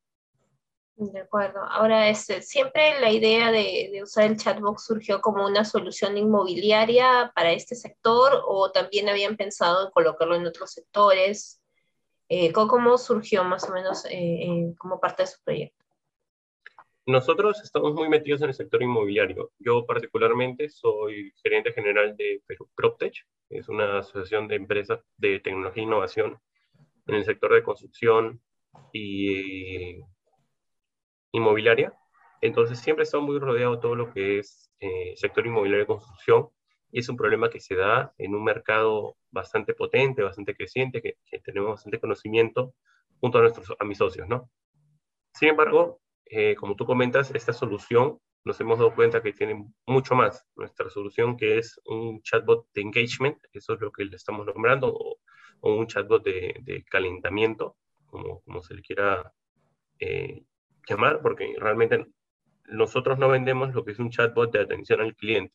De 0.96 1.20
acuerdo. 1.20 1.60
Ahora, 1.62 2.08
este, 2.08 2.42
siempre 2.42 3.00
la 3.00 3.10
idea 3.10 3.50
de, 3.50 4.00
usar 4.02 4.24
el 4.24 4.36
chatbox 4.36 4.84
surgió 4.84 5.20
como 5.20 5.46
una 5.46 5.64
solución 5.64 6.16
inmobiliaria 6.18 7.32
para 7.34 7.52
este 7.52 7.74
sector 7.74 8.42
o 8.46 8.70
también 8.70 9.08
habían 9.08 9.36
pensado 9.36 9.86
en 9.86 9.90
colocarlo 9.90 10.34
en 10.36 10.46
otros 10.46 10.70
sectores. 10.72 11.60
Eh, 12.28 12.52
¿Cómo 12.52 12.98
surgió 12.98 13.42
más 13.42 13.68
o 13.68 13.72
menos 13.72 14.04
eh, 14.10 14.74
como 14.78 15.00
parte 15.00 15.22
de 15.22 15.26
su 15.28 15.42
proyecto? 15.42 15.82
Nosotros 17.06 17.60
estamos 17.64 17.94
muy 17.94 18.08
metidos 18.08 18.42
en 18.42 18.48
el 18.48 18.54
sector 18.54 18.80
inmobiliario. 18.82 19.50
Yo 19.58 19.84
particularmente 19.86 20.68
soy 20.68 21.32
gerente 21.42 21.72
general 21.72 22.16
de 22.16 22.42
PropTech, 22.76 23.26
es 23.50 23.68
una 23.68 23.98
asociación 23.98 24.46
de 24.46 24.54
empresas 24.54 25.00
de 25.16 25.40
tecnología 25.40 25.82
e 25.82 25.86
innovación 25.86 26.40
en 27.06 27.14
el 27.16 27.24
sector 27.24 27.52
de 27.52 27.62
construcción 27.64 28.40
y 28.92 30.00
inmobiliaria. 31.32 31.92
Entonces 32.40 32.78
siempre 32.78 33.04
está 33.04 33.18
muy 33.18 33.38
rodeado 33.38 33.78
todo 33.80 33.94
lo 33.94 34.12
que 34.12 34.38
es 34.38 34.70
eh, 34.80 35.14
sector 35.16 35.46
inmobiliario 35.46 35.84
de 35.84 35.86
construcción 35.86 36.48
y 36.90 37.00
es 37.00 37.08
un 37.08 37.16
problema 37.16 37.50
que 37.50 37.60
se 37.60 37.74
da 37.74 38.12
en 38.18 38.34
un 38.34 38.44
mercado 38.44 39.16
bastante 39.30 39.74
potente, 39.74 40.22
bastante 40.22 40.54
creciente, 40.54 41.00
que, 41.00 41.16
tenemos 41.40 41.70
bastante 41.70 41.98
conocimiento 41.98 42.74
junto 43.20 43.38
a, 43.38 43.42
nuestros, 43.42 43.72
a 43.78 43.84
mis 43.84 43.98
socios, 43.98 44.28
¿no? 44.28 44.50
Sin 45.32 45.48
embargo, 45.48 46.00
eh, 46.26 46.54
como 46.56 46.76
tú 46.76 46.84
comentas, 46.84 47.30
esta 47.34 47.52
solución 47.52 48.18
nos 48.44 48.60
hemos 48.60 48.78
dado 48.78 48.94
cuenta 48.94 49.22
que 49.22 49.32
tiene 49.32 49.66
mucho 49.86 50.14
más. 50.14 50.44
Nuestra 50.56 50.90
solución 50.90 51.36
que 51.36 51.58
es 51.58 51.80
un 51.86 52.20
chatbot 52.22 52.66
de 52.74 52.82
engagement, 52.82 53.38
eso 53.52 53.74
es 53.74 53.80
lo 53.80 53.90
que 53.92 54.04
le 54.04 54.16
estamos 54.16 54.46
nombrando, 54.46 54.92
o, 54.92 55.18
un 55.60 55.86
chatbot 55.86 56.24
de, 56.24 56.84
calentamiento, 56.90 57.76
como, 58.06 58.40
como, 58.42 58.62
se 58.62 58.74
le 58.74 58.82
quiera 58.82 59.32
eh, 60.00 60.44
llamar, 60.88 61.20
porque 61.22 61.54
realmente 61.58 62.06
nosotros 62.66 63.18
no 63.18 63.28
vendemos 63.28 63.74
lo 63.74 63.84
que 63.84 63.92
es 63.92 63.98
un 63.98 64.10
chatbot 64.10 64.52
de 64.52 64.60
atención 64.60 65.00
al 65.00 65.14
cliente, 65.16 65.54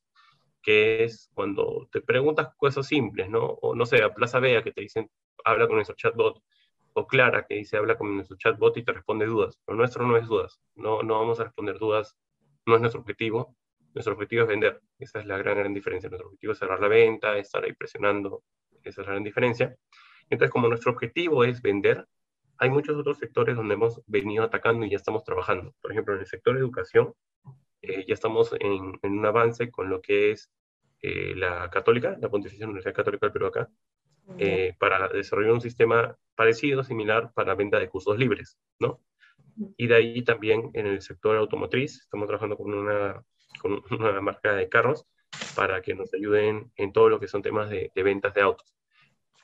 que 0.61 1.03
es 1.03 1.29
cuando 1.33 1.87
te 1.91 2.01
preguntas 2.01 2.49
cosas 2.57 2.87
simples, 2.87 3.29
¿no? 3.29 3.45
O 3.45 3.75
no 3.75 3.85
sé, 3.85 4.03
a 4.03 4.13
Plaza 4.13 4.39
Vea 4.39 4.63
que 4.63 4.71
te 4.71 4.81
dicen, 4.81 5.09
habla 5.43 5.67
con 5.67 5.75
nuestro 5.75 5.95
chatbot, 5.95 6.41
o 6.99 7.05
Clara 7.05 7.45
que 7.45 7.55
dice 7.55 7.77
habla 7.77 7.95
con 7.95 8.15
nuestro 8.15 8.37
chatbot 8.37 8.75
y 8.77 8.83
te 8.83 8.91
responde 8.91 9.27
dudas. 9.27 9.59
Lo 9.67 9.75
nuestro 9.75 10.05
no 10.07 10.17
es 10.17 10.25
dudas. 10.25 10.59
No, 10.73 11.03
no 11.03 11.19
vamos 11.19 11.39
a 11.39 11.43
responder 11.43 11.77
dudas. 11.77 12.17
No 12.65 12.73
es 12.73 12.81
nuestro 12.81 13.01
objetivo. 13.01 13.55
Nuestro 13.93 14.13
objetivo 14.15 14.41
es 14.43 14.47
vender. 14.47 14.81
Esa 14.97 15.19
es 15.19 15.27
la 15.27 15.37
gran, 15.37 15.57
gran 15.59 15.73
diferencia. 15.75 16.09
Nuestro 16.09 16.29
objetivo 16.29 16.53
es 16.53 16.59
cerrar 16.59 16.79
la 16.79 16.87
venta, 16.87 17.37
estar 17.37 17.63
ahí 17.63 17.73
presionando. 17.73 18.43
Esa 18.83 19.01
es 19.01 19.07
la 19.07 19.13
gran 19.13 19.23
diferencia. 19.23 19.77
Entonces, 20.27 20.51
como 20.51 20.67
nuestro 20.67 20.91
objetivo 20.91 21.43
es 21.43 21.61
vender, 21.61 22.03
hay 22.59 22.69
muchos 22.69 22.97
otros 22.97 23.17
sectores 23.17 23.55
donde 23.55 23.75
hemos 23.75 24.01
venido 24.07 24.43
atacando 24.43 24.85
y 24.85 24.89
ya 24.89 24.97
estamos 24.97 25.23
trabajando. 25.23 25.73
Por 25.81 25.91
ejemplo, 25.91 26.13
en 26.13 26.21
el 26.21 26.27
sector 26.27 26.55
de 26.55 26.61
educación, 26.61 27.13
eh, 27.81 28.05
ya 28.07 28.13
estamos 28.13 28.53
en, 28.59 28.99
un 29.03 29.25
avance 29.25 29.69
con 29.71 29.89
lo 29.89 30.01
que 30.01 30.31
es 30.31 30.51
eh, 31.01 31.33
la 31.35 31.69
católica, 31.69 32.17
la 32.19 32.29
Pontificia 32.29 32.65
Universidad 32.65 32.95
Católica 32.95 33.27
del 33.27 33.33
Perú 33.33 33.45
acá, 33.47 33.69
eh, 34.37 34.75
para 34.79 35.07
desarrollar 35.07 35.53
un 35.53 35.61
sistema 35.61 36.17
parecido, 36.35 36.83
similar 36.83 37.31
para 37.33 37.55
venta 37.55 37.79
de 37.79 37.89
cursos 37.89 38.17
libres, 38.17 38.57
¿no? 38.79 38.99
Y 39.77 39.87
de 39.87 39.95
ahí 39.95 40.21
también 40.23 40.69
en 40.73 40.85
el 40.85 41.01
sector 41.01 41.37
automotriz, 41.37 42.01
estamos 42.01 42.27
trabajando 42.27 42.57
con 42.57 42.73
una, 42.73 43.23
con 43.61 43.81
una 43.91 44.21
marca 44.21 44.53
de 44.53 44.69
carros 44.69 45.05
para 45.55 45.81
que 45.81 45.95
nos 45.95 46.13
ayuden 46.13 46.71
en 46.75 46.91
todo 46.91 47.09
lo 47.09 47.19
que 47.19 47.27
son 47.27 47.41
temas 47.41 47.69
de, 47.69 47.91
ventas 47.95 48.33
de 48.33 48.41
autos. 48.41 48.73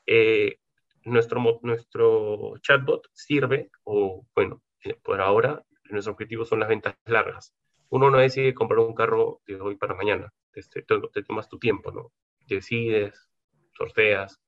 Eh, 0.05 0.57
nuestro, 1.05 1.59
nuestro 1.61 2.57
chatbot 2.61 3.07
sirve, 3.13 3.69
o 3.83 4.25
bueno, 4.35 4.61
eh, 4.83 4.95
por 5.01 5.21
ahora, 5.21 5.63
nuestro 5.89 6.13
objetivo 6.13 6.45
son 6.45 6.59
las 6.59 6.69
ventas 6.69 6.95
largas. 7.05 7.53
Uno 7.89 8.09
no 8.09 8.17
decide 8.17 8.53
comprar 8.53 8.79
un 8.79 8.95
carro 8.95 9.41
de 9.45 9.59
hoy 9.59 9.75
para 9.75 9.95
mañana, 9.95 10.33
te, 10.51 10.61
te, 10.61 10.81
te 10.83 11.23
tomas 11.23 11.47
tu 11.47 11.59
tiempo, 11.59 11.91
¿no? 11.91 12.11
Decides, 12.47 13.29
sorteas, 13.77 14.41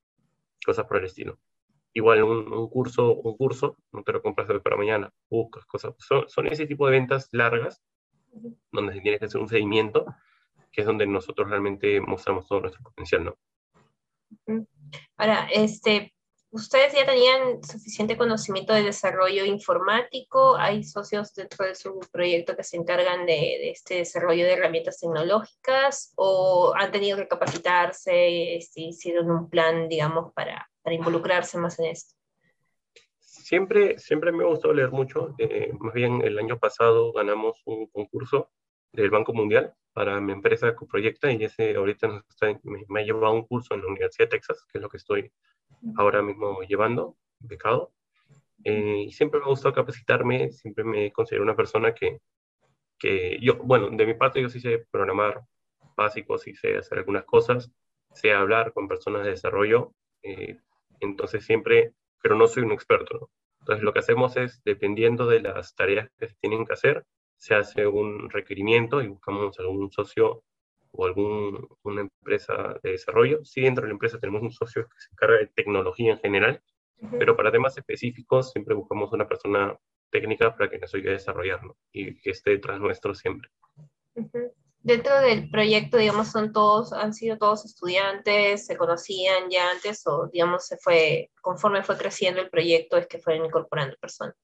cosas 0.66 0.86
por 0.86 0.98
el 0.98 1.06
estilo. 1.06 1.40
Igual 1.94 2.24
un, 2.24 2.70
curso, 2.70 3.14
un 3.14 3.38
curso, 3.38 3.78
no 3.92 4.04
te 4.04 4.12
lo 4.12 4.22
compras 4.22 4.48
de 4.48 4.56
hoy 4.56 4.60
para 4.60 4.76
mañana, 4.76 5.14
buscas 5.30 5.66
cosas. 5.66 5.94
Son, 6.00 6.28
son 6.28 6.48
ese 6.48 6.68
tipo 6.68 6.86
de 6.88 6.92
ventas 6.92 7.30
largas 7.32 7.82
donde 8.72 8.94
se 8.94 9.02
tiene 9.02 9.18
que 9.18 9.26
hacer 9.26 9.40
un 9.40 9.48
seguimiento, 9.48 10.06
que 10.72 10.82
es 10.82 10.88
donde 10.88 11.08
nosotros 11.08 11.50
realmente 11.50 12.02
mostramos 12.02 12.48
todo 12.48 12.62
nuestro 12.62 12.84
potencial, 12.84 13.24
¿no? 13.24 13.38
Ahora, 15.16 15.48
este, 15.54 16.14
¿ustedes 16.56 16.94
ya 16.94 17.06
tenían 17.06 17.62
suficiente 17.62 18.18
conocimiento 18.18 18.74
de 18.74 18.84
desarrollo 18.84 19.44
informático? 19.44 20.56
¿Hay 20.56 20.84
socios 20.86 21.34
dentro 21.36 21.66
de 21.66 21.76
su 21.76 22.00
proyecto 22.12 22.56
que 22.56 22.64
se 22.64 22.78
encargan 22.78 23.26
de, 23.26 23.72
este 23.72 23.96
desarrollo 23.96 24.46
de 24.46 24.54
herramientas 24.54 25.00
tecnológicas? 25.00 26.14
¿O 26.16 26.74
han 26.74 26.92
tenido 26.94 27.18
que 27.18 27.28
capacitarse? 27.28 28.56
Este, 28.56 28.82
¿Hicieron 28.82 29.30
un 29.30 29.50
plan, 29.50 29.90
digamos, 29.90 30.32
para, 30.34 30.70
para 30.82 30.96
involucrarse 30.96 31.58
más 31.58 31.78
en 31.80 31.88
esto? 31.88 32.16
Siempre, 33.20 34.00
siempre 34.00 34.32
me 34.32 34.46
ha 34.46 34.48
gustado 34.48 34.74
leer 34.74 34.92
mucho. 34.92 35.36
Eh, 35.38 35.74
más 35.78 35.94
bien, 35.94 36.22
el 36.22 36.40
año 36.40 36.58
pasado 36.58 37.12
ganamos 37.12 37.62
un 37.66 37.88
concurso 37.88 38.50
del 38.92 39.10
Banco 39.10 39.34
Mundial 39.34 39.74
para 39.94 40.20
mi 40.20 40.34
empresa 40.34 40.76
Coproyecta 40.76 41.32
y 41.32 41.44
ese 41.44 41.76
ahorita 41.76 42.24
me, 42.64 43.02
ha 43.02 43.04
llevado 43.04 43.34
un 43.34 43.46
curso 43.46 43.74
en 43.74 43.82
la 43.82 43.88
Universidad 43.88 44.26
de 44.26 44.38
Texas, 44.38 44.66
que 44.72 44.78
es 44.78 44.82
lo 44.82 44.90
que 44.90 44.98
estoy 44.98 45.32
ahora 45.98 46.22
mismo 46.22 46.62
llevando, 46.64 47.18
becado. 47.40 47.94
Eh, 48.64 49.06
y 49.08 49.12
siempre 49.12 49.40
me 49.40 49.46
ha 49.46 49.50
gustado 49.50 49.74
capacitarme, 49.74 50.52
siempre 50.52 50.84
me 50.84 51.12
considero 51.12 51.44
una 51.44 51.56
persona 51.56 51.94
que, 51.94 52.20
que 53.00 53.38
yo, 53.42 53.56
bueno, 53.58 53.90
de 53.90 54.06
mi 54.06 54.16
parte 54.16 54.42
yo 54.42 54.50
sí 54.50 54.60
sé 54.60 54.86
programar 54.92 55.42
básicos, 55.96 56.42
sí 56.42 56.56
sé 56.56 56.78
hacer 56.78 56.98
algunas 56.98 57.24
cosas, 57.26 57.72
sé 58.12 58.34
hablar 58.34 58.74
con 58.74 58.88
personas 58.88 59.24
de 59.24 59.32
desarrollo, 59.32 59.94
eh, 60.24 60.58
entonces 61.00 61.46
siempre, 61.46 61.94
pero 62.22 62.36
no 62.36 62.48
soy 62.48 62.64
un 62.64 62.72
experto, 62.72 63.30
Entonces 63.60 63.84
lo 63.84 63.94
que 63.94 64.00
hacemos 64.00 64.36
es, 64.38 64.62
dependiendo 64.64 65.28
de 65.28 65.42
las 65.42 65.76
tareas 65.76 66.10
que 66.18 66.28
se 66.28 66.36
tienen 66.42 66.66
que 66.66 66.74
hacer, 66.74 67.06
se 67.38 67.56
hace 67.56 67.86
un 67.88 68.30
requerimiento 68.30 69.02
y 69.02 69.08
buscamos 69.08 69.60
algún 69.60 69.92
socio 69.92 70.44
o 70.92 71.06
alguna 71.06 72.02
empresa 72.02 72.80
de 72.82 72.92
desarrollo. 72.92 73.44
Sí, 73.44 73.62
dentro 73.62 73.84
de 73.84 73.90
la 73.90 73.94
empresa 73.94 74.20
tenemos 74.20 74.42
un 74.42 74.52
socio 74.52 74.84
que 74.84 75.00
se 75.00 75.10
encarga 75.12 75.38
de 75.38 75.48
tecnología 75.48 76.14
en 76.14 76.20
general, 76.20 76.62
pero 77.20 77.36
para 77.36 77.52
temas 77.52 77.78
específicos 77.78 78.52
siempre 78.52 78.74
buscamos 78.74 79.12
una 79.12 79.28
persona 79.28 79.78
técnica 80.10 80.56
para 80.56 80.70
que 80.70 80.80
nos 80.80 80.94
ayude 80.96 81.10
a 81.10 81.14
desarrollarlo 81.14 81.78
y 81.92 82.16
que 82.22 82.30
esté 82.30 82.52
detrás 82.52 82.80
nuestro 82.80 83.14
siempre 83.14 83.50
dentro 84.86 85.20
del 85.20 85.50
proyecto, 85.50 85.98
digamos, 85.98 86.28
son 86.28 86.54
todos, 86.54 86.94
han 86.94 87.12
sido 87.12 87.40
todos 87.40 87.66
estudiantes, 87.66 88.68
se 88.68 88.78
conocían 88.78 89.50
ya 89.50 89.72
antes 89.72 90.06
o, 90.06 90.28
digamos, 90.32 90.68
se 90.68 90.78
fue, 90.78 91.32
conforme 91.42 91.84
fue 91.84 91.98
creciendo 91.98 92.40
el 92.40 92.52
proyecto, 92.52 92.96
es 92.96 93.08
que 93.08 93.18
fueron 93.18 93.48
incorporando 93.48 93.98
personas? 94.00 94.36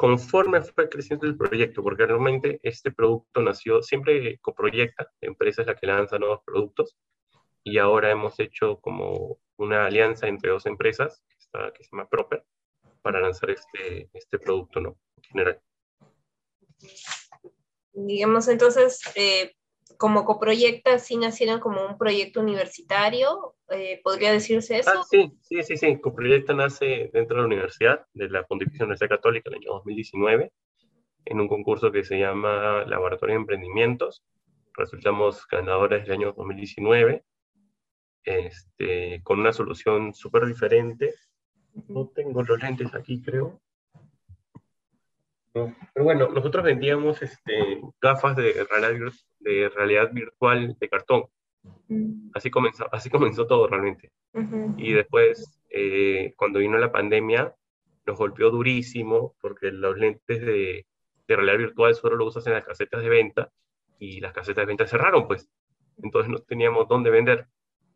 Conforme 0.00 0.62
fue 0.62 0.88
creciendo 0.88 1.26
el 1.26 1.36
proyecto, 1.36 1.82
porque 1.82 2.06
realmente 2.06 2.58
este 2.62 2.90
producto 2.90 3.42
nació, 3.42 3.82
siempre 3.82 4.38
coproyecta, 4.38 5.12
la 5.20 5.28
empresa 5.28 5.60
es 5.60 5.66
la 5.66 5.74
que 5.74 5.86
lanza 5.86 6.18
nuevos 6.18 6.40
productos, 6.42 6.96
y 7.62 7.76
ahora 7.76 8.10
hemos 8.10 8.40
hecho 8.40 8.80
como 8.80 9.38
una 9.58 9.84
alianza 9.84 10.26
entre 10.26 10.52
dos 10.52 10.64
empresas, 10.64 11.22
que, 11.28 11.36
que 11.74 11.84
se 11.84 11.90
llama 11.92 12.08
Proper, 12.08 12.42
para 13.02 13.20
lanzar 13.20 13.50
este, 13.50 14.08
este 14.14 14.38
producto, 14.38 14.80
¿no? 14.80 14.96
En 15.18 15.22
general. 15.22 15.60
Digamos, 17.92 18.48
entonces, 18.48 19.02
eh, 19.16 19.54
como 19.98 20.24
coproyecta, 20.24 20.98
sí 20.98 21.16
nacieron 21.16 21.60
como 21.60 21.84
un 21.84 21.98
proyecto 21.98 22.40
universitario, 22.40 23.54
eh, 23.70 24.00
¿podría 24.02 24.32
decirse 24.32 24.78
eso? 24.78 24.90
Ah, 24.94 25.02
sí, 25.08 25.32
sí, 25.42 25.62
sí, 25.62 25.76
sí. 25.76 26.00
Coproyecta 26.00 26.54
nace 26.54 27.10
dentro 27.12 27.36
de 27.36 27.42
la 27.42 27.46
universidad, 27.46 28.06
de 28.14 28.28
la 28.28 28.44
Pontificia 28.44 28.84
Universidad 28.84 29.10
Católica, 29.10 29.50
el 29.50 29.56
año 29.56 29.72
2019, 29.72 30.52
en 31.26 31.40
un 31.40 31.48
concurso 31.48 31.92
que 31.92 32.04
se 32.04 32.18
llama 32.18 32.84
Laboratorio 32.86 33.34
de 33.34 33.40
Emprendimientos. 33.40 34.22
Resultamos 34.74 35.46
ganadores 35.48 36.04
del 36.04 36.12
año 36.12 36.32
2019, 36.32 37.24
este, 38.24 39.20
con 39.22 39.40
una 39.40 39.52
solución 39.52 40.14
súper 40.14 40.46
diferente. 40.46 41.14
No 41.88 42.08
tengo 42.08 42.42
los 42.42 42.60
lentes 42.60 42.94
aquí, 42.94 43.22
creo. 43.22 43.60
Pero 45.52 45.74
bueno, 45.96 46.28
nosotros 46.28 46.64
vendíamos 46.64 47.22
este, 47.22 47.80
gafas 48.00 48.36
de 48.36 48.66
realidad, 48.70 49.12
de 49.40 49.68
realidad 49.68 50.10
virtual 50.12 50.76
de 50.78 50.88
cartón. 50.88 51.24
Mm. 51.88 52.30
Así 52.34 52.50
comenzó, 52.50 52.86
así 52.92 53.10
comenzó 53.10 53.46
todo 53.46 53.66
realmente. 53.66 54.10
Y 54.76 54.92
después, 54.92 55.60
eh, 55.70 56.34
cuando 56.36 56.60
vino 56.60 56.78
la 56.78 56.92
pandemia, 56.92 57.52
nos 58.06 58.16
golpeó 58.16 58.50
durísimo 58.50 59.34
porque 59.40 59.72
los 59.72 59.98
lentes 59.98 60.40
de, 60.40 60.86
de 61.26 61.36
realidad 61.36 61.58
virtual 61.58 61.94
solo 61.94 62.16
lo 62.16 62.26
usas 62.26 62.46
en 62.46 62.54
las 62.54 62.64
casetas 62.64 63.02
de 63.02 63.08
venta 63.08 63.50
y 63.98 64.20
las 64.20 64.32
casetas 64.32 64.62
de 64.62 64.66
venta 64.66 64.86
cerraron, 64.86 65.26
pues. 65.26 65.50
Entonces 66.02 66.30
no 66.30 66.38
teníamos 66.38 66.88
dónde 66.88 67.10
vender. 67.10 67.46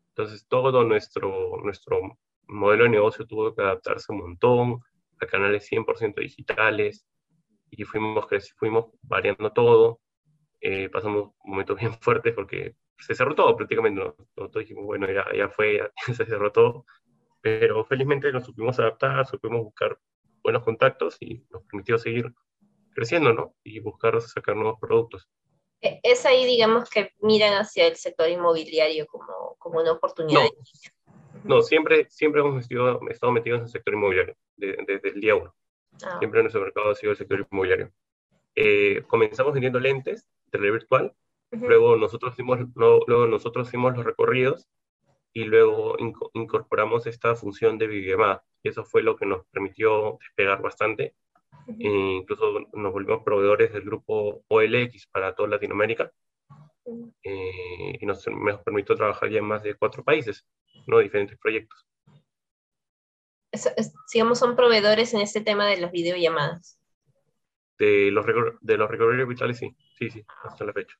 Entonces 0.08 0.46
todo 0.48 0.84
nuestro, 0.84 1.56
nuestro 1.62 2.18
modelo 2.46 2.84
de 2.84 2.90
negocio 2.90 3.26
tuvo 3.26 3.54
que 3.54 3.62
adaptarse 3.62 4.12
un 4.12 4.18
montón 4.18 4.80
a 5.20 5.26
canales 5.26 5.70
100% 5.70 6.14
digitales, 6.16 7.06
y 7.76 7.84
fuimos, 7.84 8.26
fuimos 8.56 8.86
variando 9.02 9.52
todo. 9.52 10.00
Eh, 10.60 10.88
pasamos 10.88 11.32
momentos 11.44 11.78
bien 11.78 11.92
fuertes 11.94 12.32
porque 12.34 12.74
se 12.98 13.14
cerró 13.14 13.34
todo 13.34 13.56
prácticamente. 13.56 14.00
Nosotros 14.36 14.64
dijimos, 14.64 14.84
bueno, 14.84 15.06
ya, 15.10 15.26
ya 15.36 15.48
fue, 15.48 15.78
ya 15.78 15.90
se 16.14 16.24
cerró 16.24 16.52
todo. 16.52 16.86
Pero 17.40 17.84
felizmente 17.84 18.32
nos 18.32 18.44
supimos 18.44 18.78
adaptar, 18.78 19.26
supimos 19.26 19.62
buscar 19.62 19.98
buenos 20.42 20.62
contactos 20.62 21.16
y 21.20 21.44
nos 21.50 21.62
permitió 21.64 21.98
seguir 21.98 22.32
creciendo, 22.94 23.32
¿no? 23.32 23.54
Y 23.62 23.80
buscar 23.80 24.20
sacar 24.22 24.56
nuevos 24.56 24.78
productos. 24.80 25.28
E, 25.80 26.00
es 26.02 26.24
ahí, 26.24 26.46
digamos, 26.46 26.88
que 26.88 27.12
miran 27.20 27.54
hacia 27.54 27.86
el 27.86 27.96
sector 27.96 28.28
inmobiliario 28.28 29.06
como, 29.06 29.56
como 29.58 29.80
una 29.80 29.92
oportunidad. 29.92 30.44
No, 31.42 31.56
no 31.56 31.62
siempre, 31.62 32.08
siempre 32.08 32.40
hemos 32.40 32.62
estado, 32.62 33.00
estado 33.10 33.32
metidos 33.32 33.58
en 33.58 33.64
el 33.64 33.70
sector 33.70 33.94
inmobiliario, 33.94 34.36
desde 34.56 35.08
el 35.10 35.20
día 35.20 35.34
uno. 35.34 35.54
Ah. 36.02 36.18
Siempre 36.18 36.42
nuestro 36.42 36.62
mercado 36.62 36.90
ha 36.90 36.94
sido 36.94 37.12
el 37.12 37.18
sector 37.18 37.46
inmobiliario. 37.50 37.92
Eh, 38.54 39.02
comenzamos 39.06 39.52
vendiendo 39.52 39.80
lentes 39.80 40.26
de 40.50 40.58
realidad 40.58 40.80
virtual, 40.80 41.14
luego, 41.50 41.96
nosotros 41.96 42.32
hicimos, 42.32 42.58
luego 42.74 43.26
nosotros 43.26 43.68
hicimos 43.68 43.96
los 43.96 44.04
recorridos 44.04 44.68
y 45.32 45.44
luego 45.44 45.96
incorporamos 46.34 47.06
esta 47.06 47.34
función 47.34 47.78
de 47.78 47.88
videollamada. 47.88 48.44
Y 48.62 48.68
eso 48.68 48.84
fue 48.84 49.02
lo 49.02 49.16
que 49.16 49.26
nos 49.26 49.44
permitió 49.46 50.18
despegar 50.20 50.62
bastante. 50.62 51.14
e 51.78 51.88
incluso 51.88 52.60
nos 52.72 52.92
volvimos 52.92 53.22
proveedores 53.22 53.72
del 53.72 53.82
grupo 53.82 54.44
OLX 54.48 55.06
para 55.08 55.34
toda 55.34 55.48
Latinoamérica. 55.48 56.12
Eh, 57.22 57.98
y 58.00 58.06
nos, 58.06 58.26
nos 58.28 58.60
permitió 58.62 58.94
trabajar 58.94 59.30
ya 59.30 59.38
en 59.38 59.46
más 59.46 59.62
de 59.62 59.74
cuatro 59.74 60.04
países, 60.04 60.46
¿no? 60.86 60.98
diferentes 60.98 61.38
proyectos 61.38 61.86
digamos, 64.12 64.38
son 64.38 64.56
proveedores 64.56 65.14
en 65.14 65.20
este 65.20 65.40
tema 65.40 65.66
de 65.66 65.78
las 65.78 65.92
videollamadas. 65.92 66.78
De 67.78 68.10
los, 68.10 68.24
de 68.60 68.76
los 68.76 68.90
recorridos 68.90 69.28
virtuales, 69.28 69.58
sí, 69.58 69.74
sí, 69.98 70.10
sí, 70.10 70.24
hasta 70.44 70.64
la 70.64 70.72
fecha. 70.72 70.96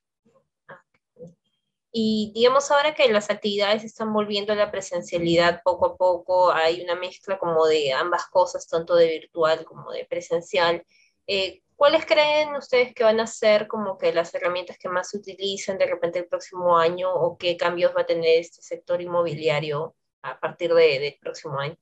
Y 1.97 2.33
digamos 2.35 2.69
ahora 2.71 2.93
que 2.93 3.07
las 3.07 3.29
actividades 3.29 3.85
están 3.85 4.11
volviendo 4.11 4.51
a 4.51 4.57
la 4.57 4.69
presencialidad 4.69 5.61
poco 5.63 5.85
a 5.85 5.95
poco, 5.95 6.51
hay 6.51 6.81
una 6.81 6.95
mezcla 6.95 7.37
como 7.37 7.65
de 7.67 7.93
ambas 7.93 8.25
cosas, 8.25 8.67
tanto 8.67 8.95
de 8.95 9.07
virtual 9.07 9.63
como 9.63 9.93
de 9.93 10.03
presencial. 10.03 10.85
Eh, 11.25 11.61
¿Cuáles 11.77 12.05
creen 12.05 12.53
ustedes 12.55 12.93
que 12.93 13.05
van 13.05 13.21
a 13.21 13.27
ser 13.27 13.67
como 13.67 13.97
que 13.97 14.13
las 14.13 14.35
herramientas 14.35 14.77
que 14.77 14.89
más 14.89 15.09
se 15.09 15.19
utilizan 15.19 15.77
de 15.77 15.85
repente 15.85 16.19
el 16.19 16.27
próximo 16.27 16.77
año 16.77 17.13
o 17.13 17.37
qué 17.37 17.55
cambios 17.55 17.95
va 17.95 18.01
a 18.01 18.05
tener 18.05 18.39
este 18.39 18.61
sector 18.61 19.01
inmobiliario 19.01 19.95
a 20.21 20.37
partir 20.37 20.73
de, 20.73 20.99
del 20.99 21.17
próximo 21.21 21.57
año? 21.59 21.77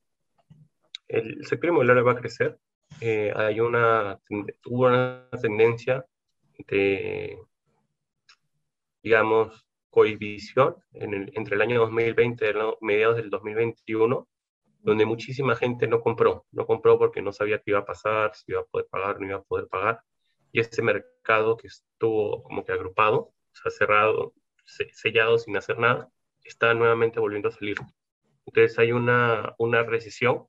El 1.14 1.44
sector 1.44 1.70
inmobiliario 1.70 2.04
va 2.04 2.12
a 2.12 2.16
crecer. 2.16 2.58
Eh, 3.00 3.32
hay 3.34 3.60
una, 3.60 4.18
hubo 4.66 4.86
una 4.86 5.28
tendencia 5.40 6.04
de, 6.68 7.38
digamos, 9.02 9.64
cohibición 9.90 10.76
entre 10.92 11.54
el 11.54 11.62
año 11.62 11.80
2020 11.80 12.50
y 12.50 12.84
mediados 12.84 13.16
del 13.16 13.30
2021, 13.30 14.28
donde 14.80 15.06
muchísima 15.06 15.56
gente 15.56 15.86
no 15.86 16.00
compró. 16.00 16.46
No 16.50 16.66
compró 16.66 16.98
porque 16.98 17.22
no 17.22 17.32
sabía 17.32 17.58
qué 17.58 17.70
iba 17.70 17.80
a 17.80 17.86
pasar, 17.86 18.34
si 18.34 18.52
iba 18.52 18.60
a 18.60 18.64
poder 18.64 18.86
pagar, 18.90 19.20
no 19.20 19.26
iba 19.26 19.36
a 19.36 19.42
poder 19.42 19.68
pagar. 19.68 20.00
Y 20.52 20.60
ese 20.60 20.82
mercado 20.82 21.56
que 21.56 21.68
estuvo 21.68 22.42
como 22.42 22.64
que 22.64 22.72
agrupado, 22.72 23.16
o 23.18 23.34
sea, 23.52 23.70
cerrado, 23.70 24.34
sellado 24.92 25.38
sin 25.38 25.56
hacer 25.56 25.78
nada, 25.78 26.10
está 26.44 26.74
nuevamente 26.74 27.20
volviendo 27.20 27.48
a 27.48 27.52
salir. 27.52 27.76
Entonces 28.46 28.78
hay 28.78 28.92
una, 28.92 29.54
una 29.58 29.82
recesión 29.82 30.46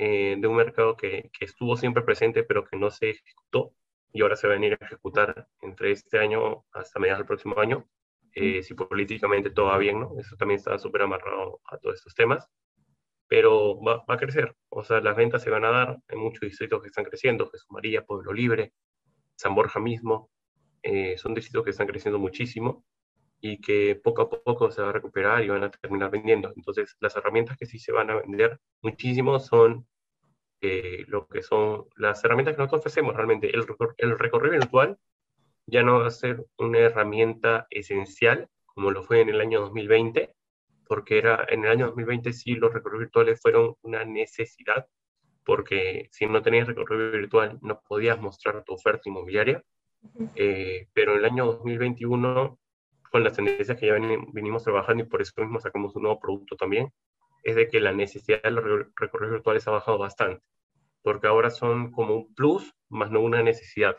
eh, 0.00 0.36
de 0.38 0.46
un 0.46 0.54
mercado 0.54 0.96
que, 0.96 1.28
que, 1.36 1.44
estuvo 1.44 1.76
siempre 1.76 2.04
presente 2.04 2.44
pero 2.44 2.64
que 2.64 2.76
no 2.76 2.88
se 2.88 3.10
ejecutó 3.10 3.72
y 4.12 4.22
ahora 4.22 4.36
se 4.36 4.46
va 4.46 4.52
a 4.52 4.56
venir 4.56 4.78
a 4.80 4.84
ejecutar 4.84 5.48
entre 5.60 5.90
este 5.90 6.20
año 6.20 6.64
hasta 6.70 7.00
mediados 7.00 7.18
del 7.18 7.26
próximo 7.26 7.58
año, 7.58 7.84
eh, 8.32 8.62
si 8.62 8.74
políticamente 8.74 9.50
todo 9.50 9.66
va 9.66 9.78
bien, 9.78 9.98
¿no? 9.98 10.12
Eso 10.20 10.36
también 10.36 10.58
está 10.58 10.78
súper 10.78 11.02
amarrado 11.02 11.60
a 11.64 11.78
todos 11.78 11.96
estos 11.96 12.14
temas, 12.14 12.48
pero 13.26 13.82
va, 13.82 14.04
va, 14.08 14.14
a 14.14 14.18
crecer, 14.18 14.54
o 14.68 14.84
sea, 14.84 15.00
las 15.00 15.16
ventas 15.16 15.42
se 15.42 15.50
van 15.50 15.64
a 15.64 15.70
dar, 15.70 15.98
hay 16.06 16.16
muchos 16.16 16.42
distritos 16.42 16.80
que 16.80 16.88
están 16.88 17.04
creciendo, 17.04 17.50
Jesús 17.50 17.66
María, 17.70 18.04
Pueblo 18.06 18.32
Libre, 18.32 18.74
San 19.34 19.56
Borja 19.56 19.80
mismo, 19.80 20.30
eh, 20.84 21.18
son 21.18 21.34
distritos 21.34 21.64
que 21.64 21.70
están 21.70 21.88
creciendo 21.88 22.20
muchísimo 22.20 22.84
y 23.40 23.60
que 23.60 23.94
poco 23.96 24.22
a 24.22 24.30
poco 24.30 24.70
se 24.70 24.82
va 24.82 24.90
a 24.90 24.92
recuperar 24.92 25.44
y 25.44 25.48
van 25.48 25.64
a 25.64 25.70
terminar 25.70 26.10
vendiendo. 26.10 26.52
Entonces, 26.56 26.96
las 27.00 27.16
herramientas 27.16 27.56
que 27.56 27.66
sí 27.66 27.78
se 27.78 27.92
van 27.92 28.10
a 28.10 28.16
vender 28.16 28.58
muchísimo 28.82 29.38
son 29.38 29.86
eh, 30.60 31.04
lo 31.06 31.28
que 31.28 31.42
son 31.42 31.86
las 31.96 32.24
herramientas 32.24 32.54
que 32.54 32.62
nosotros 32.62 32.80
ofrecemos 32.80 33.14
realmente. 33.14 33.54
El, 33.54 33.64
el 33.98 34.18
recorrido 34.18 34.52
virtual 34.52 34.98
ya 35.66 35.82
no 35.82 36.00
va 36.00 36.06
a 36.08 36.10
ser 36.10 36.44
una 36.56 36.78
herramienta 36.78 37.66
esencial 37.70 38.48
como 38.78 38.92
lo 38.92 39.02
fue 39.02 39.20
en 39.20 39.28
el 39.28 39.40
año 39.40 39.60
2020, 39.62 40.32
porque 40.86 41.18
era 41.18 41.44
en 41.48 41.64
el 41.64 41.70
año 41.72 41.86
2020 41.86 42.32
sí 42.32 42.54
los 42.54 42.72
recorridos 42.72 43.06
virtuales 43.06 43.40
fueron 43.42 43.74
una 43.82 44.04
necesidad, 44.04 44.86
porque 45.44 46.08
si 46.12 46.26
no 46.26 46.42
tenías 46.42 46.68
recorrido 46.68 47.10
virtual 47.10 47.58
no 47.60 47.80
podías 47.80 48.20
mostrar 48.20 48.62
tu 48.62 48.74
oferta 48.74 49.02
inmobiliaria, 49.06 49.64
eh, 50.36 50.86
pero 50.92 51.14
en 51.14 51.18
el 51.18 51.24
año 51.24 51.46
2021 51.46 52.56
con 53.10 53.24
las 53.24 53.34
tendencias 53.34 53.78
que 53.78 53.86
ya 53.86 53.94
venimos 54.32 54.64
trabajando 54.64 55.04
y 55.04 55.06
por 55.06 55.22
eso 55.22 55.32
mismo 55.38 55.60
sacamos 55.60 55.94
un 55.96 56.02
nuevo 56.02 56.20
producto 56.20 56.56
también, 56.56 56.92
es 57.42 57.56
de 57.56 57.68
que 57.68 57.80
la 57.80 57.92
necesidad 57.92 58.42
de 58.42 58.50
los 58.50 58.64
recorridos 58.96 59.34
virtuales 59.34 59.66
ha 59.68 59.70
bajado 59.70 59.98
bastante, 59.98 60.42
porque 61.02 61.26
ahora 61.26 61.50
son 61.50 61.90
como 61.92 62.14
un 62.14 62.34
plus, 62.34 62.74
más 62.88 63.10
no 63.10 63.20
una 63.20 63.42
necesidad. 63.42 63.96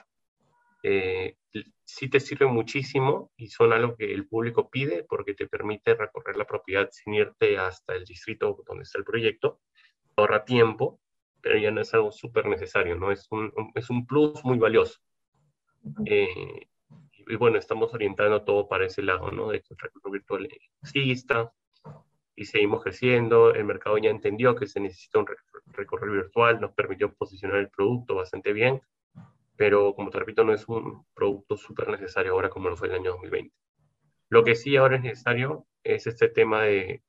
Eh, 0.84 1.36
sí 1.84 2.10
te 2.10 2.20
sirve 2.20 2.46
muchísimo 2.46 3.32
y 3.36 3.48
son 3.48 3.74
algo 3.74 3.96
que 3.96 4.14
el 4.14 4.28
público 4.28 4.70
pide 4.70 5.04
porque 5.04 5.34
te 5.34 5.48
permite 5.48 5.96
recorrer 5.96 6.38
la 6.38 6.46
propiedad 6.46 6.88
sin 6.92 7.16
irte 7.16 7.58
hasta 7.58 7.96
el 7.96 8.06
distrito 8.06 8.64
donde 8.66 8.84
está 8.84 9.00
el 9.00 9.04
proyecto, 9.04 9.60
ahorra 10.16 10.46
tiempo, 10.46 11.00
pero 11.42 11.58
ya 11.58 11.72
no 11.72 11.82
es 11.82 11.94
algo 11.94 12.12
súper 12.12 12.46
necesario, 12.46 12.96
¿no? 12.96 13.12
Es 13.12 13.28
un, 13.32 13.52
es 13.76 13.90
un 13.90 14.06
plus 14.06 14.44
muy 14.44 14.58
valioso. 14.58 15.00
Eh, 16.06 16.68
y 17.30 17.36
bueno, 17.36 17.60
estamos 17.60 17.94
orientando 17.94 18.44
todo 18.44 18.68
para 18.68 18.88
ese 18.88 19.04
lado, 19.04 19.32
¿no? 19.32 19.52
De 19.52 19.62
que 19.62 19.74
el 19.74 19.78
recorrido 19.78 20.12
virtual 20.12 20.50
exista 20.82 21.54
y 22.36 22.46
seguimos 22.46 22.82
creciendo. 22.82 23.54
El 23.54 23.66
mercado 23.66 24.00
ya 24.00 24.10
entendió 24.10 24.56
que 24.56 24.66
se 24.66 24.80
necesita 24.80 25.20
un 25.20 25.28
recorrido 25.68 26.14
virtual, 26.16 26.60
nos 26.60 26.72
permitió 26.72 27.14
posicionar 27.14 27.58
el 27.58 27.70
producto 27.70 28.16
bastante 28.16 28.52
bien, 28.52 28.82
pero 29.56 29.94
como 29.94 30.10
te 30.10 30.18
repito, 30.18 30.44
no 30.44 30.54
es 30.54 30.68
un 30.68 31.06
producto 31.14 31.56
súper 31.56 31.90
necesario 31.90 32.32
ahora 32.32 32.50
como 32.50 32.70
lo 32.70 32.76
fue 32.78 32.88
el 32.88 32.96
año 32.96 33.12
2020. 33.12 33.54
Lo 34.30 34.44
que 34.44 34.56
sí 34.56 34.76
ahora 34.76 34.96
es 34.96 35.04
necesario 35.04 35.68
es 35.84 36.08
este 36.08 36.30
tema 36.30 36.64
de, 36.64 37.04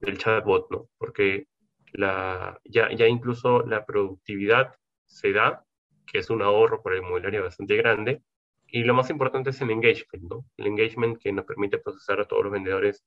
del 0.00 0.18
chatbot, 0.18 0.68
¿no? 0.70 0.88
Porque 0.98 1.46
la, 1.92 2.60
ya, 2.64 2.92
ya 2.92 3.06
incluso 3.06 3.62
la 3.66 3.86
productividad 3.86 4.74
se 5.06 5.32
da 5.32 5.64
que 6.10 6.18
es 6.18 6.28
un 6.28 6.42
ahorro 6.42 6.82
por 6.82 6.92
el 6.92 7.02
inmobiliario 7.02 7.44
bastante 7.44 7.76
grande. 7.76 8.22
Y 8.66 8.82
lo 8.82 8.94
más 8.94 9.10
importante 9.10 9.50
es 9.50 9.60
el 9.60 9.70
engagement, 9.70 10.28
¿no? 10.28 10.44
El 10.56 10.66
engagement 10.66 11.18
que 11.18 11.32
nos 11.32 11.44
permite 11.44 11.78
procesar 11.78 12.20
a 12.20 12.24
todos 12.26 12.44
los 12.44 12.52
vendedores 12.52 13.04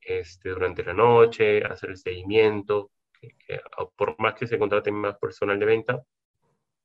este, 0.00 0.50
durante 0.50 0.84
la 0.84 0.94
noche, 0.94 1.64
hacer 1.64 1.90
el 1.90 1.96
seguimiento, 1.96 2.90
que, 3.20 3.60
por 3.96 4.18
más 4.20 4.34
que 4.34 4.46
se 4.46 4.58
contrate 4.58 4.92
más 4.92 5.18
personal 5.18 5.58
de 5.58 5.66
venta, 5.66 6.02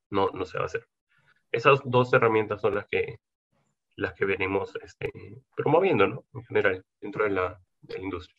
no, 0.09 0.29
no 0.31 0.45
se 0.45 0.57
va 0.57 0.63
a 0.63 0.65
hacer. 0.65 0.87
Esas 1.51 1.81
dos 1.85 2.11
herramientas 2.13 2.61
son 2.61 2.75
las 2.75 2.87
que, 2.87 3.19
las 3.95 4.13
que 4.13 4.25
venimos 4.25 4.75
este, 4.81 5.11
promoviendo, 5.55 6.07
¿no? 6.07 6.25
En 6.33 6.43
general, 6.45 6.83
dentro 6.99 7.25
de 7.25 7.29
la, 7.29 7.61
de 7.81 7.97
la 7.97 8.03
industria. 8.03 8.37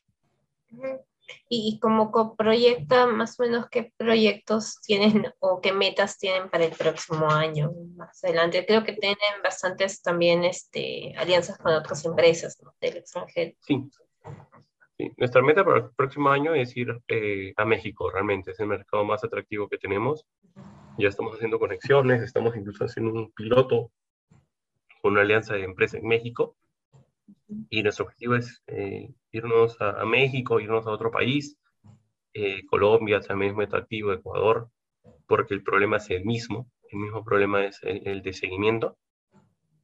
Y, 1.49 1.79
como 1.81 2.11
coproyecta, 2.11 3.07
más 3.07 3.39
o 3.39 3.45
menos, 3.45 3.69
¿qué 3.71 3.93
proyectos 3.97 4.81
tienen 4.83 5.27
o 5.39 5.61
qué 5.61 5.73
metas 5.73 6.19
tienen 6.19 6.51
para 6.51 6.65
el 6.65 6.73
próximo 6.73 7.31
año 7.31 7.73
más 7.97 8.23
adelante? 8.25 8.65
Creo 8.67 8.85
que 8.85 8.93
tienen 8.93 9.43
bastantes 9.43 10.03
también 10.03 10.45
este, 10.45 11.15
alianzas 11.17 11.59
con 11.59 11.73
otras 11.75 12.05
empresas 12.05 12.59
del 12.81 12.97
extranjero. 12.99 13.53
Sí. 13.61 13.83
Nuestra 15.17 15.43
meta 15.43 15.65
para 15.65 15.79
el 15.79 15.91
próximo 15.97 16.31
año 16.31 16.55
es 16.55 16.77
ir 16.77 17.01
eh, 17.09 17.53
a 17.57 17.65
México, 17.65 18.11
realmente. 18.11 18.53
Es 18.53 18.61
el 18.61 18.69
mercado 18.69 19.05
más 19.05 19.25
atractivo 19.25 19.69
que 19.69 19.79
tenemos. 19.79 20.25
Ya 20.99 21.09
estamos 21.09 21.35
haciendo 21.35 21.59
conexiones, 21.59 22.23
estamos 22.23 22.57
incluso 22.57 22.85
haciendo 22.85 23.13
un 23.13 23.33
piloto 23.33 23.91
con 25.03 25.13
una 25.13 25.23
alianza 25.23 25.55
de 25.55 25.65
empresas 25.65 26.01
en 26.01 26.07
México 26.09 26.57
y 27.71 27.83
nuestro 27.83 28.07
objetivo 28.07 28.35
es 28.37 28.63
eh, 28.67 29.11
irnos 29.33 29.77
a, 29.81 30.05
México, 30.05 30.61
irnos 30.61 30.87
a 30.87 30.91
otro 30.91 31.11
país. 31.11 31.57
Eh, 32.33 32.65
Colombia 32.67 33.21
también 33.21 33.51
es 33.51 33.57
muy 33.57 33.65
atractivo, 33.67 34.13
Ecuador, 34.13 34.69
porque 35.27 35.55
el 35.55 35.63
problema 35.63 35.99
es 35.99 36.11
el 36.11 36.25
mismo. 36.25 36.71
El 36.91 36.99
mismo 37.01 37.25
problema 37.25 37.65
es 37.65 37.81
el, 37.83 38.23
de 38.23 38.33
seguimiento. 38.33 38.97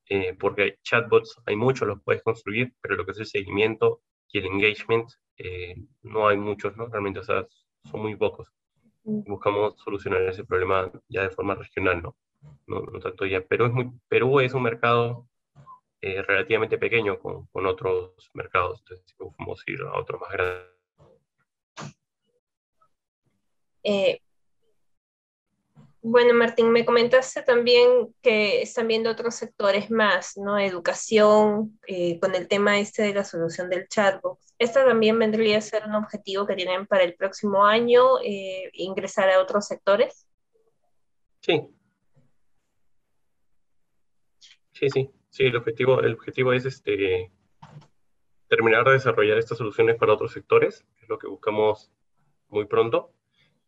Eh, 0.09 0.35
porque 0.39 0.63
hay 0.63 0.75
chatbots, 0.83 1.37
hay 1.47 1.55
muchos, 1.55 1.87
los 1.87 2.03
puedes 2.03 2.23
construir, 2.23 2.75
pero 2.81 2.97
lo 2.97 3.05
que 3.05 3.13
es 3.13 3.19
el 3.19 3.27
seguimiento 3.27 4.03
y 4.33 4.39
el 4.39 4.47
engagement, 4.47 5.09
no 6.03 6.29
hay 6.29 6.37
muchos, 6.37 6.77
¿no? 6.77 6.87
Realmente, 6.89 7.21
o 7.21 7.23
sea, 7.23 7.47
son 7.85 8.03
muy 8.03 8.17
pocos. 8.17 8.49
Buscamos 9.03 9.81
solucionar 9.83 10.23
ese 10.23 10.45
problema 10.45 10.91
ya 11.09 11.23
de 11.23 11.31
forma 11.31 11.55
regional, 11.55 12.03
¿no? 12.03 12.17
No, 12.67 12.81
no 12.81 12.99
tanto 12.99 13.25
ya. 13.25 13.41
Perú 13.41 13.67
es, 13.67 13.73
muy, 13.73 13.91
Perú 14.09 14.41
es 14.41 14.53
un 14.53 14.63
mercado 14.63 15.27
eh, 16.03 16.23
relativamente 16.23 16.79
pequeño 16.79 17.19
con, 17.19 17.47
con, 17.49 17.67
otros 17.67 18.31
mercados. 18.33 18.81
Entonces, 18.81 19.15
vamos 19.39 19.63
ir 19.67 19.83
a 19.83 19.99
otros 19.99 20.19
más 20.19 20.33
grandes. 20.33 20.67
Eh, 23.83 24.21
bueno, 26.01 26.33
Martín, 26.33 26.73
me 26.73 26.87
comentaste 26.87 27.43
también 27.43 28.15
que 28.23 28.63
están 28.63 28.89
viendo 28.89 29.11
otros 29.11 29.35
sectores 29.35 29.91
más, 29.91 30.39
¿no? 30.39 30.59
Educación, 30.59 31.79
eh, 31.87 32.19
con 32.19 32.35
el 32.35 32.49
tema 32.49 32.81
este 32.81 33.03
de 33.03 33.13
la 33.13 33.25
solución 33.25 33.69
del 33.69 33.87
chatbot. 33.87 34.39
¿Esta 34.59 34.87
también 34.87 35.19
vendría 35.19 35.59
a 35.59 35.61
ser 35.61 35.85
un 35.87 35.95
objetivo 35.95 36.47
que 36.47 36.57
tienen 36.57 36.87
para 36.87 37.05
el 37.05 37.15
próximo 37.15 37.67
año, 37.67 38.19
ingresar 38.73 39.29
a 39.31 39.41
otros 39.43 39.67
sectores? 39.67 40.27
Sí. 41.43 41.69
Sí, 44.73 44.89
sí. 44.89 45.11
Sí, 45.31 45.45
el 45.45 45.57
objetivo, 45.57 46.01
el 46.01 46.15
objetivo 46.15 46.53
es 46.53 46.67
este, 46.67 47.31
terminar 48.49 48.85
de 48.85 48.93
desarrollar 48.93 49.39
estas 49.39 49.59
soluciones 49.59 49.97
para 49.97 50.13
otros 50.13 50.33
sectores, 50.33 50.85
es 51.01 51.09
lo 51.09 51.19
que 51.19 51.29
buscamos 51.29 51.93
muy 52.49 52.67
pronto. 52.67 53.13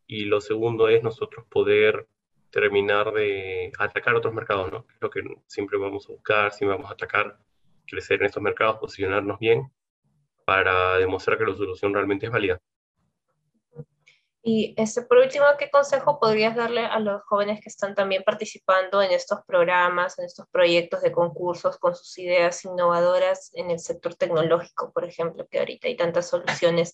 Y 0.07 0.25
lo 0.25 0.41
segundo 0.41 0.89
es 0.89 1.03
nosotros 1.03 1.47
poder 1.49 2.09
terminar 2.51 3.13
de 3.13 3.73
atacar 3.79 4.15
otros 4.17 4.35
mercados, 4.35 4.71
¿no? 4.73 4.87
Es 4.93 5.01
lo 5.01 5.09
que 5.09 5.23
siempre 5.47 5.79
vamos 5.79 6.09
a 6.09 6.13
buscar, 6.13 6.53
siempre 6.53 6.77
vamos 6.77 6.91
a 6.91 6.95
atacar, 6.95 7.39
crecer 7.87 8.21
en 8.21 8.27
estos 8.27 8.43
mercados, 8.43 8.79
posicionarnos 8.79 9.39
bien 9.39 9.73
para 10.45 10.99
demostrar 10.99 11.39
que 11.39 11.45
la 11.45 11.55
solución 11.55 11.95
realmente 11.95 12.27
es 12.27 12.33
válida. 12.33 12.61
Y 14.45 14.75
este, 14.77 15.03
por 15.03 15.19
último, 15.19 15.45
¿qué 15.57 15.71
consejo 15.71 16.19
podrías 16.19 16.57
darle 16.57 16.85
a 16.85 16.99
los 16.99 17.23
jóvenes 17.23 17.61
que 17.61 17.69
están 17.69 17.95
también 17.95 18.25
participando 18.25 19.01
en 19.01 19.13
estos 19.13 19.39
programas, 19.47 20.19
en 20.19 20.25
estos 20.25 20.49
proyectos 20.51 21.01
de 21.01 21.13
concursos 21.13 21.79
con 21.79 21.95
sus 21.95 22.19
ideas 22.19 22.65
innovadoras 22.65 23.53
en 23.55 23.71
el 23.71 23.79
sector 23.79 24.17
tecnológico, 24.17 24.93
por 24.93 25.05
ejemplo, 25.05 25.47
que 25.49 25.61
ahorita 25.61 25.87
hay 25.87 25.97
tantas 25.97 26.29
soluciones 26.29 26.93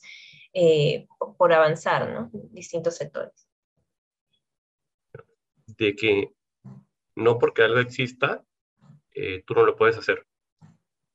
eh, 0.52 1.06
por 1.38 1.54
avanzar, 1.54 2.10
¿no? 2.10 2.28
Distintos 2.32 2.96
sectores. 2.96 3.48
De 5.66 5.96
que 5.96 6.34
no 7.14 7.38
porque 7.38 7.62
algo 7.62 7.80
exista, 7.80 8.44
eh, 9.14 9.42
tú 9.46 9.54
no 9.54 9.64
lo 9.64 9.74
puedes 9.74 9.96
hacer. 9.96 10.26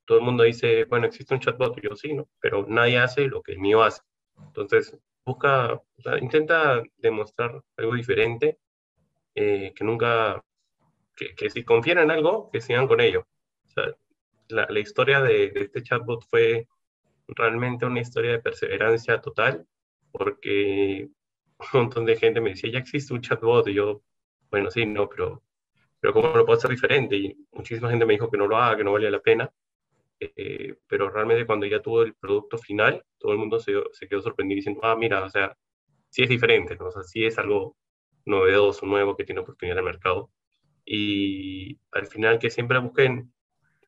Todo 0.06 0.18
el 0.18 0.24
mundo 0.24 0.44
dice, 0.44 0.86
bueno, 0.86 1.06
existe 1.06 1.36
un 1.36 1.40
chatbot, 1.40 1.80
yo 1.80 1.96
sí, 1.96 2.14
¿no? 2.14 2.28
Pero 2.40 2.66
nadie 2.68 2.98
hace 2.98 3.28
lo 3.28 3.44
que 3.44 3.52
el 3.52 3.60
mío 3.60 3.84
hace. 3.84 4.02
Entonces, 4.48 4.98
busca, 5.26 5.82
intenta 6.22 6.84
demostrar 6.98 7.64
algo 7.78 7.96
diferente, 7.96 8.60
eh, 9.36 9.74
que 9.76 9.84
nunca, 9.84 10.44
que, 11.16 11.50
si 11.50 11.64
confían 11.64 12.00
en 12.00 12.12
algo, 12.12 12.50
que 12.52 12.62
sigan 12.62 12.88
con 12.88 13.02
ello. 13.02 13.28
la, 14.50 14.68
la, 14.70 14.80
historia 14.80 15.22
de, 15.22 15.52
este 15.56 15.84
chatbot 15.84 16.26
fue 16.30 16.68
realmente 17.28 17.86
una 17.86 18.02
historia 18.02 18.32
de 18.32 18.40
perseverancia 18.40 19.22
total, 19.22 19.68
porque 20.12 21.10
un 21.74 21.82
montón 21.82 22.06
de 22.06 22.18
gente 22.18 22.42
me 22.42 22.52
decía, 22.52 22.72
ya 22.72 22.80
existe 22.80 23.14
un 23.14 23.22
chatbot, 23.22 23.68
y 23.68 23.76
yo, 23.76 24.02
bueno, 24.52 24.70
sí, 24.72 24.86
no, 24.86 25.10
pero, 25.10 25.44
pero 26.00 26.14
¿cómo 26.14 26.36
lo 26.36 26.46
puedo 26.46 26.58
hacer 26.58 26.72
diferente? 26.72 27.16
Y 27.16 27.48
muchísima 27.54 27.90
gente 27.90 28.06
me 28.06 28.14
dijo 28.14 28.30
que 28.30 28.38
no 28.38 28.48
lo 28.48 28.58
haga, 28.58 28.78
que 28.78 28.84
no 28.84 28.94
valía 28.94 29.10
la 29.10 29.22
pena. 29.22 29.52
Eh, 30.36 30.76
pero 30.88 31.10
realmente 31.10 31.46
cuando 31.46 31.66
ya 31.66 31.82
tuvo 31.82 32.04
el 32.04 32.16
producto 32.16 32.58
final, 32.58 33.04
todo 33.18 33.32
el 33.34 33.38
mundo 33.38 33.60
se, 33.60 33.74
se, 33.92 34.08
quedó 34.08 34.22
sorprendido 34.22 34.58
diciendo, 34.58 34.82
ah, 34.84 34.96
mira, 34.96 35.24
o 35.24 35.30
sea, 35.30 35.56
sí 36.10 36.24
es 36.24 36.30
diferente, 36.30 36.76
¿no? 36.76 36.88
o 36.88 36.92
sea, 36.92 37.04
sí 37.04 37.26
es 37.26 37.38
algo 37.38 37.76
novedoso, 38.26 38.86
nuevo, 38.86 39.16
que 39.16 39.26
tiene 39.26 39.42
oportunidad 39.42 39.78
en 39.78 39.86
el 39.86 39.92
mercado. 39.92 40.30
Y 40.86 41.80
al 41.92 42.08
final 42.08 42.40
que 42.40 42.50
siempre 42.50 42.80
busquen 42.80 43.34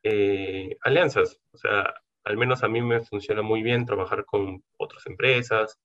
eh, 0.02 0.76
alianzas, 0.82 1.40
o 1.52 1.58
sea, 1.58 1.94
al 2.24 2.36
menos 2.36 2.62
a 2.62 2.68
mí 2.68 2.80
me 2.80 3.00
funciona 3.04 3.42
muy 3.42 3.62
bien 3.62 3.86
trabajar 3.86 4.24
con 4.24 4.62
otras 4.76 5.06
empresas, 5.06 5.78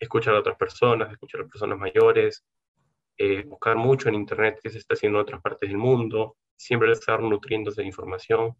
escuchar 0.00 0.34
a 0.34 0.40
otras 0.40 0.56
personas, 0.56 1.10
escuchar 1.10 1.42
a 1.42 1.46
personas 1.46 1.78
mayores, 1.78 2.44
eh, 3.18 3.44
buscar 3.46 3.76
mucho 3.76 4.08
en 4.08 4.16
Internet 4.16 4.60
qué 4.62 4.70
se 4.70 4.78
está 4.78 4.94
haciendo 4.94 5.18
en 5.18 5.22
otras 5.22 5.40
partes 5.40 5.68
del 5.68 5.78
mundo, 5.78 6.36
siempre 6.56 6.92
estar 6.92 7.20
nutriéndose 7.22 7.80
de 7.82 7.86
información 7.86 8.54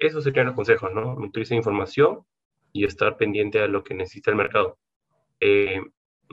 esos 0.00 0.24
serían 0.24 0.46
los 0.46 0.54
consejos, 0.54 0.92
¿no? 0.92 1.14
Nutrirse 1.16 1.54
información 1.54 2.24
y 2.72 2.84
estar 2.84 3.16
pendiente 3.16 3.60
a 3.60 3.66
lo 3.66 3.82
que 3.82 3.94
necesita 3.94 4.30
el 4.30 4.36
mercado. 4.36 4.78
Eh, 5.40 5.80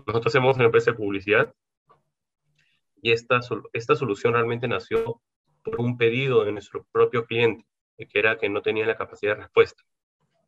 nosotros 0.05 0.27
hacemos 0.27 0.55
una 0.57 0.65
empresa 0.65 0.91
de 0.91 0.97
publicidad 0.97 1.53
y 3.01 3.11
esta, 3.11 3.39
esta 3.73 3.95
solución 3.95 4.33
realmente 4.33 4.67
nació 4.67 5.21
por 5.63 5.81
un 5.81 5.97
pedido 5.97 6.43
de 6.45 6.51
nuestro 6.51 6.85
propio 6.91 7.25
cliente, 7.25 7.65
que 7.97 8.19
era 8.19 8.37
que 8.37 8.49
no 8.49 8.61
tenía 8.61 8.85
la 8.85 8.97
capacidad 8.97 9.35
de 9.35 9.43
respuesta. 9.43 9.83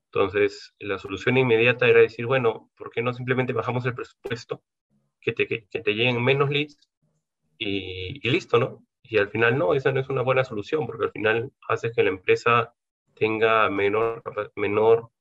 Entonces, 0.06 0.74
la 0.80 0.98
solución 0.98 1.38
inmediata 1.38 1.88
era 1.88 2.02
decir, 2.02 2.26
bueno, 2.26 2.72
¿por 2.76 2.90
qué 2.90 3.02
no 3.02 3.14
simplemente 3.14 3.54
bajamos 3.54 3.86
el 3.86 3.94
presupuesto? 3.94 4.64
Que 5.22 5.34
te, 5.34 5.48
que, 5.48 5.62
te 5.68 5.94
lleguen 5.94 6.24
menos 6.24 6.50
leads 6.50 6.80
y, 7.58 8.26
y, 8.28 8.32
listo, 8.32 8.58
¿no? 8.58 8.84
Y 9.04 9.18
al 9.18 9.30
final 9.30 9.58
no, 9.58 9.74
esa 9.74 9.92
no 9.92 10.00
es 10.00 10.10
una 10.10 10.22
buena 10.22 10.44
solución, 10.44 10.88
porque 10.88 11.06
al 11.06 11.12
final 11.12 11.52
hace 11.68 11.92
que 11.92 12.04
la 12.04 12.10
empresa 12.10 12.74
tenga 13.20 13.70
menor, 13.70 14.24
menor 14.56 15.12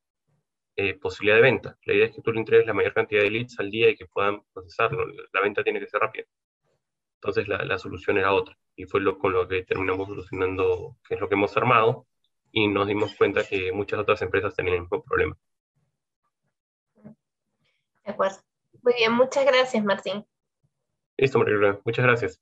eh, 0.76 0.94
posibilidad 0.94 1.36
de 1.36 1.42
venta. 1.42 1.78
La 1.84 1.94
idea 1.94 2.06
es 2.06 2.14
que 2.14 2.22
tú 2.22 2.32
le 2.32 2.40
entregues 2.40 2.66
la 2.66 2.74
mayor 2.74 2.94
cantidad 2.94 3.22
de 3.22 3.30
leads 3.30 3.58
al 3.58 3.70
día 3.70 3.90
y 3.90 3.96
que 3.96 4.06
puedan 4.06 4.42
procesarlo. 4.54 5.04
La 5.32 5.40
venta 5.42 5.64
tiene 5.64 5.80
que 5.80 5.88
ser 5.88 6.00
rápida. 6.00 6.24
Entonces 7.16 7.48
la, 7.48 7.64
la 7.64 7.78
solución 7.78 8.16
era 8.16 8.32
otra 8.32 8.56
y 8.78 8.86
fue 8.86 9.00
lo, 9.00 9.18
con 9.18 9.32
lo 9.32 9.48
que 9.48 9.64
terminamos 9.64 10.06
solucionando, 10.06 10.96
que 11.06 11.16
es 11.16 11.20
lo 11.20 11.28
que 11.28 11.34
hemos 11.34 11.56
armado, 11.56 12.06
y 12.52 12.68
nos 12.68 12.86
dimos 12.86 13.14
cuenta 13.16 13.44
que 13.44 13.72
muchas 13.72 13.98
otras 13.98 14.22
empresas 14.22 14.54
tenían 14.54 14.76
el 14.76 14.82
mismo 14.82 15.02
problema. 15.02 15.36
De 18.04 18.12
acuerdo. 18.12 18.38
Muy 18.82 18.94
bien, 18.94 19.12
muchas 19.12 19.44
gracias, 19.44 19.84
Martín. 19.84 20.24
Listo, 21.16 21.40
María 21.40 21.80
Muchas 21.84 22.04
gracias. 22.04 22.40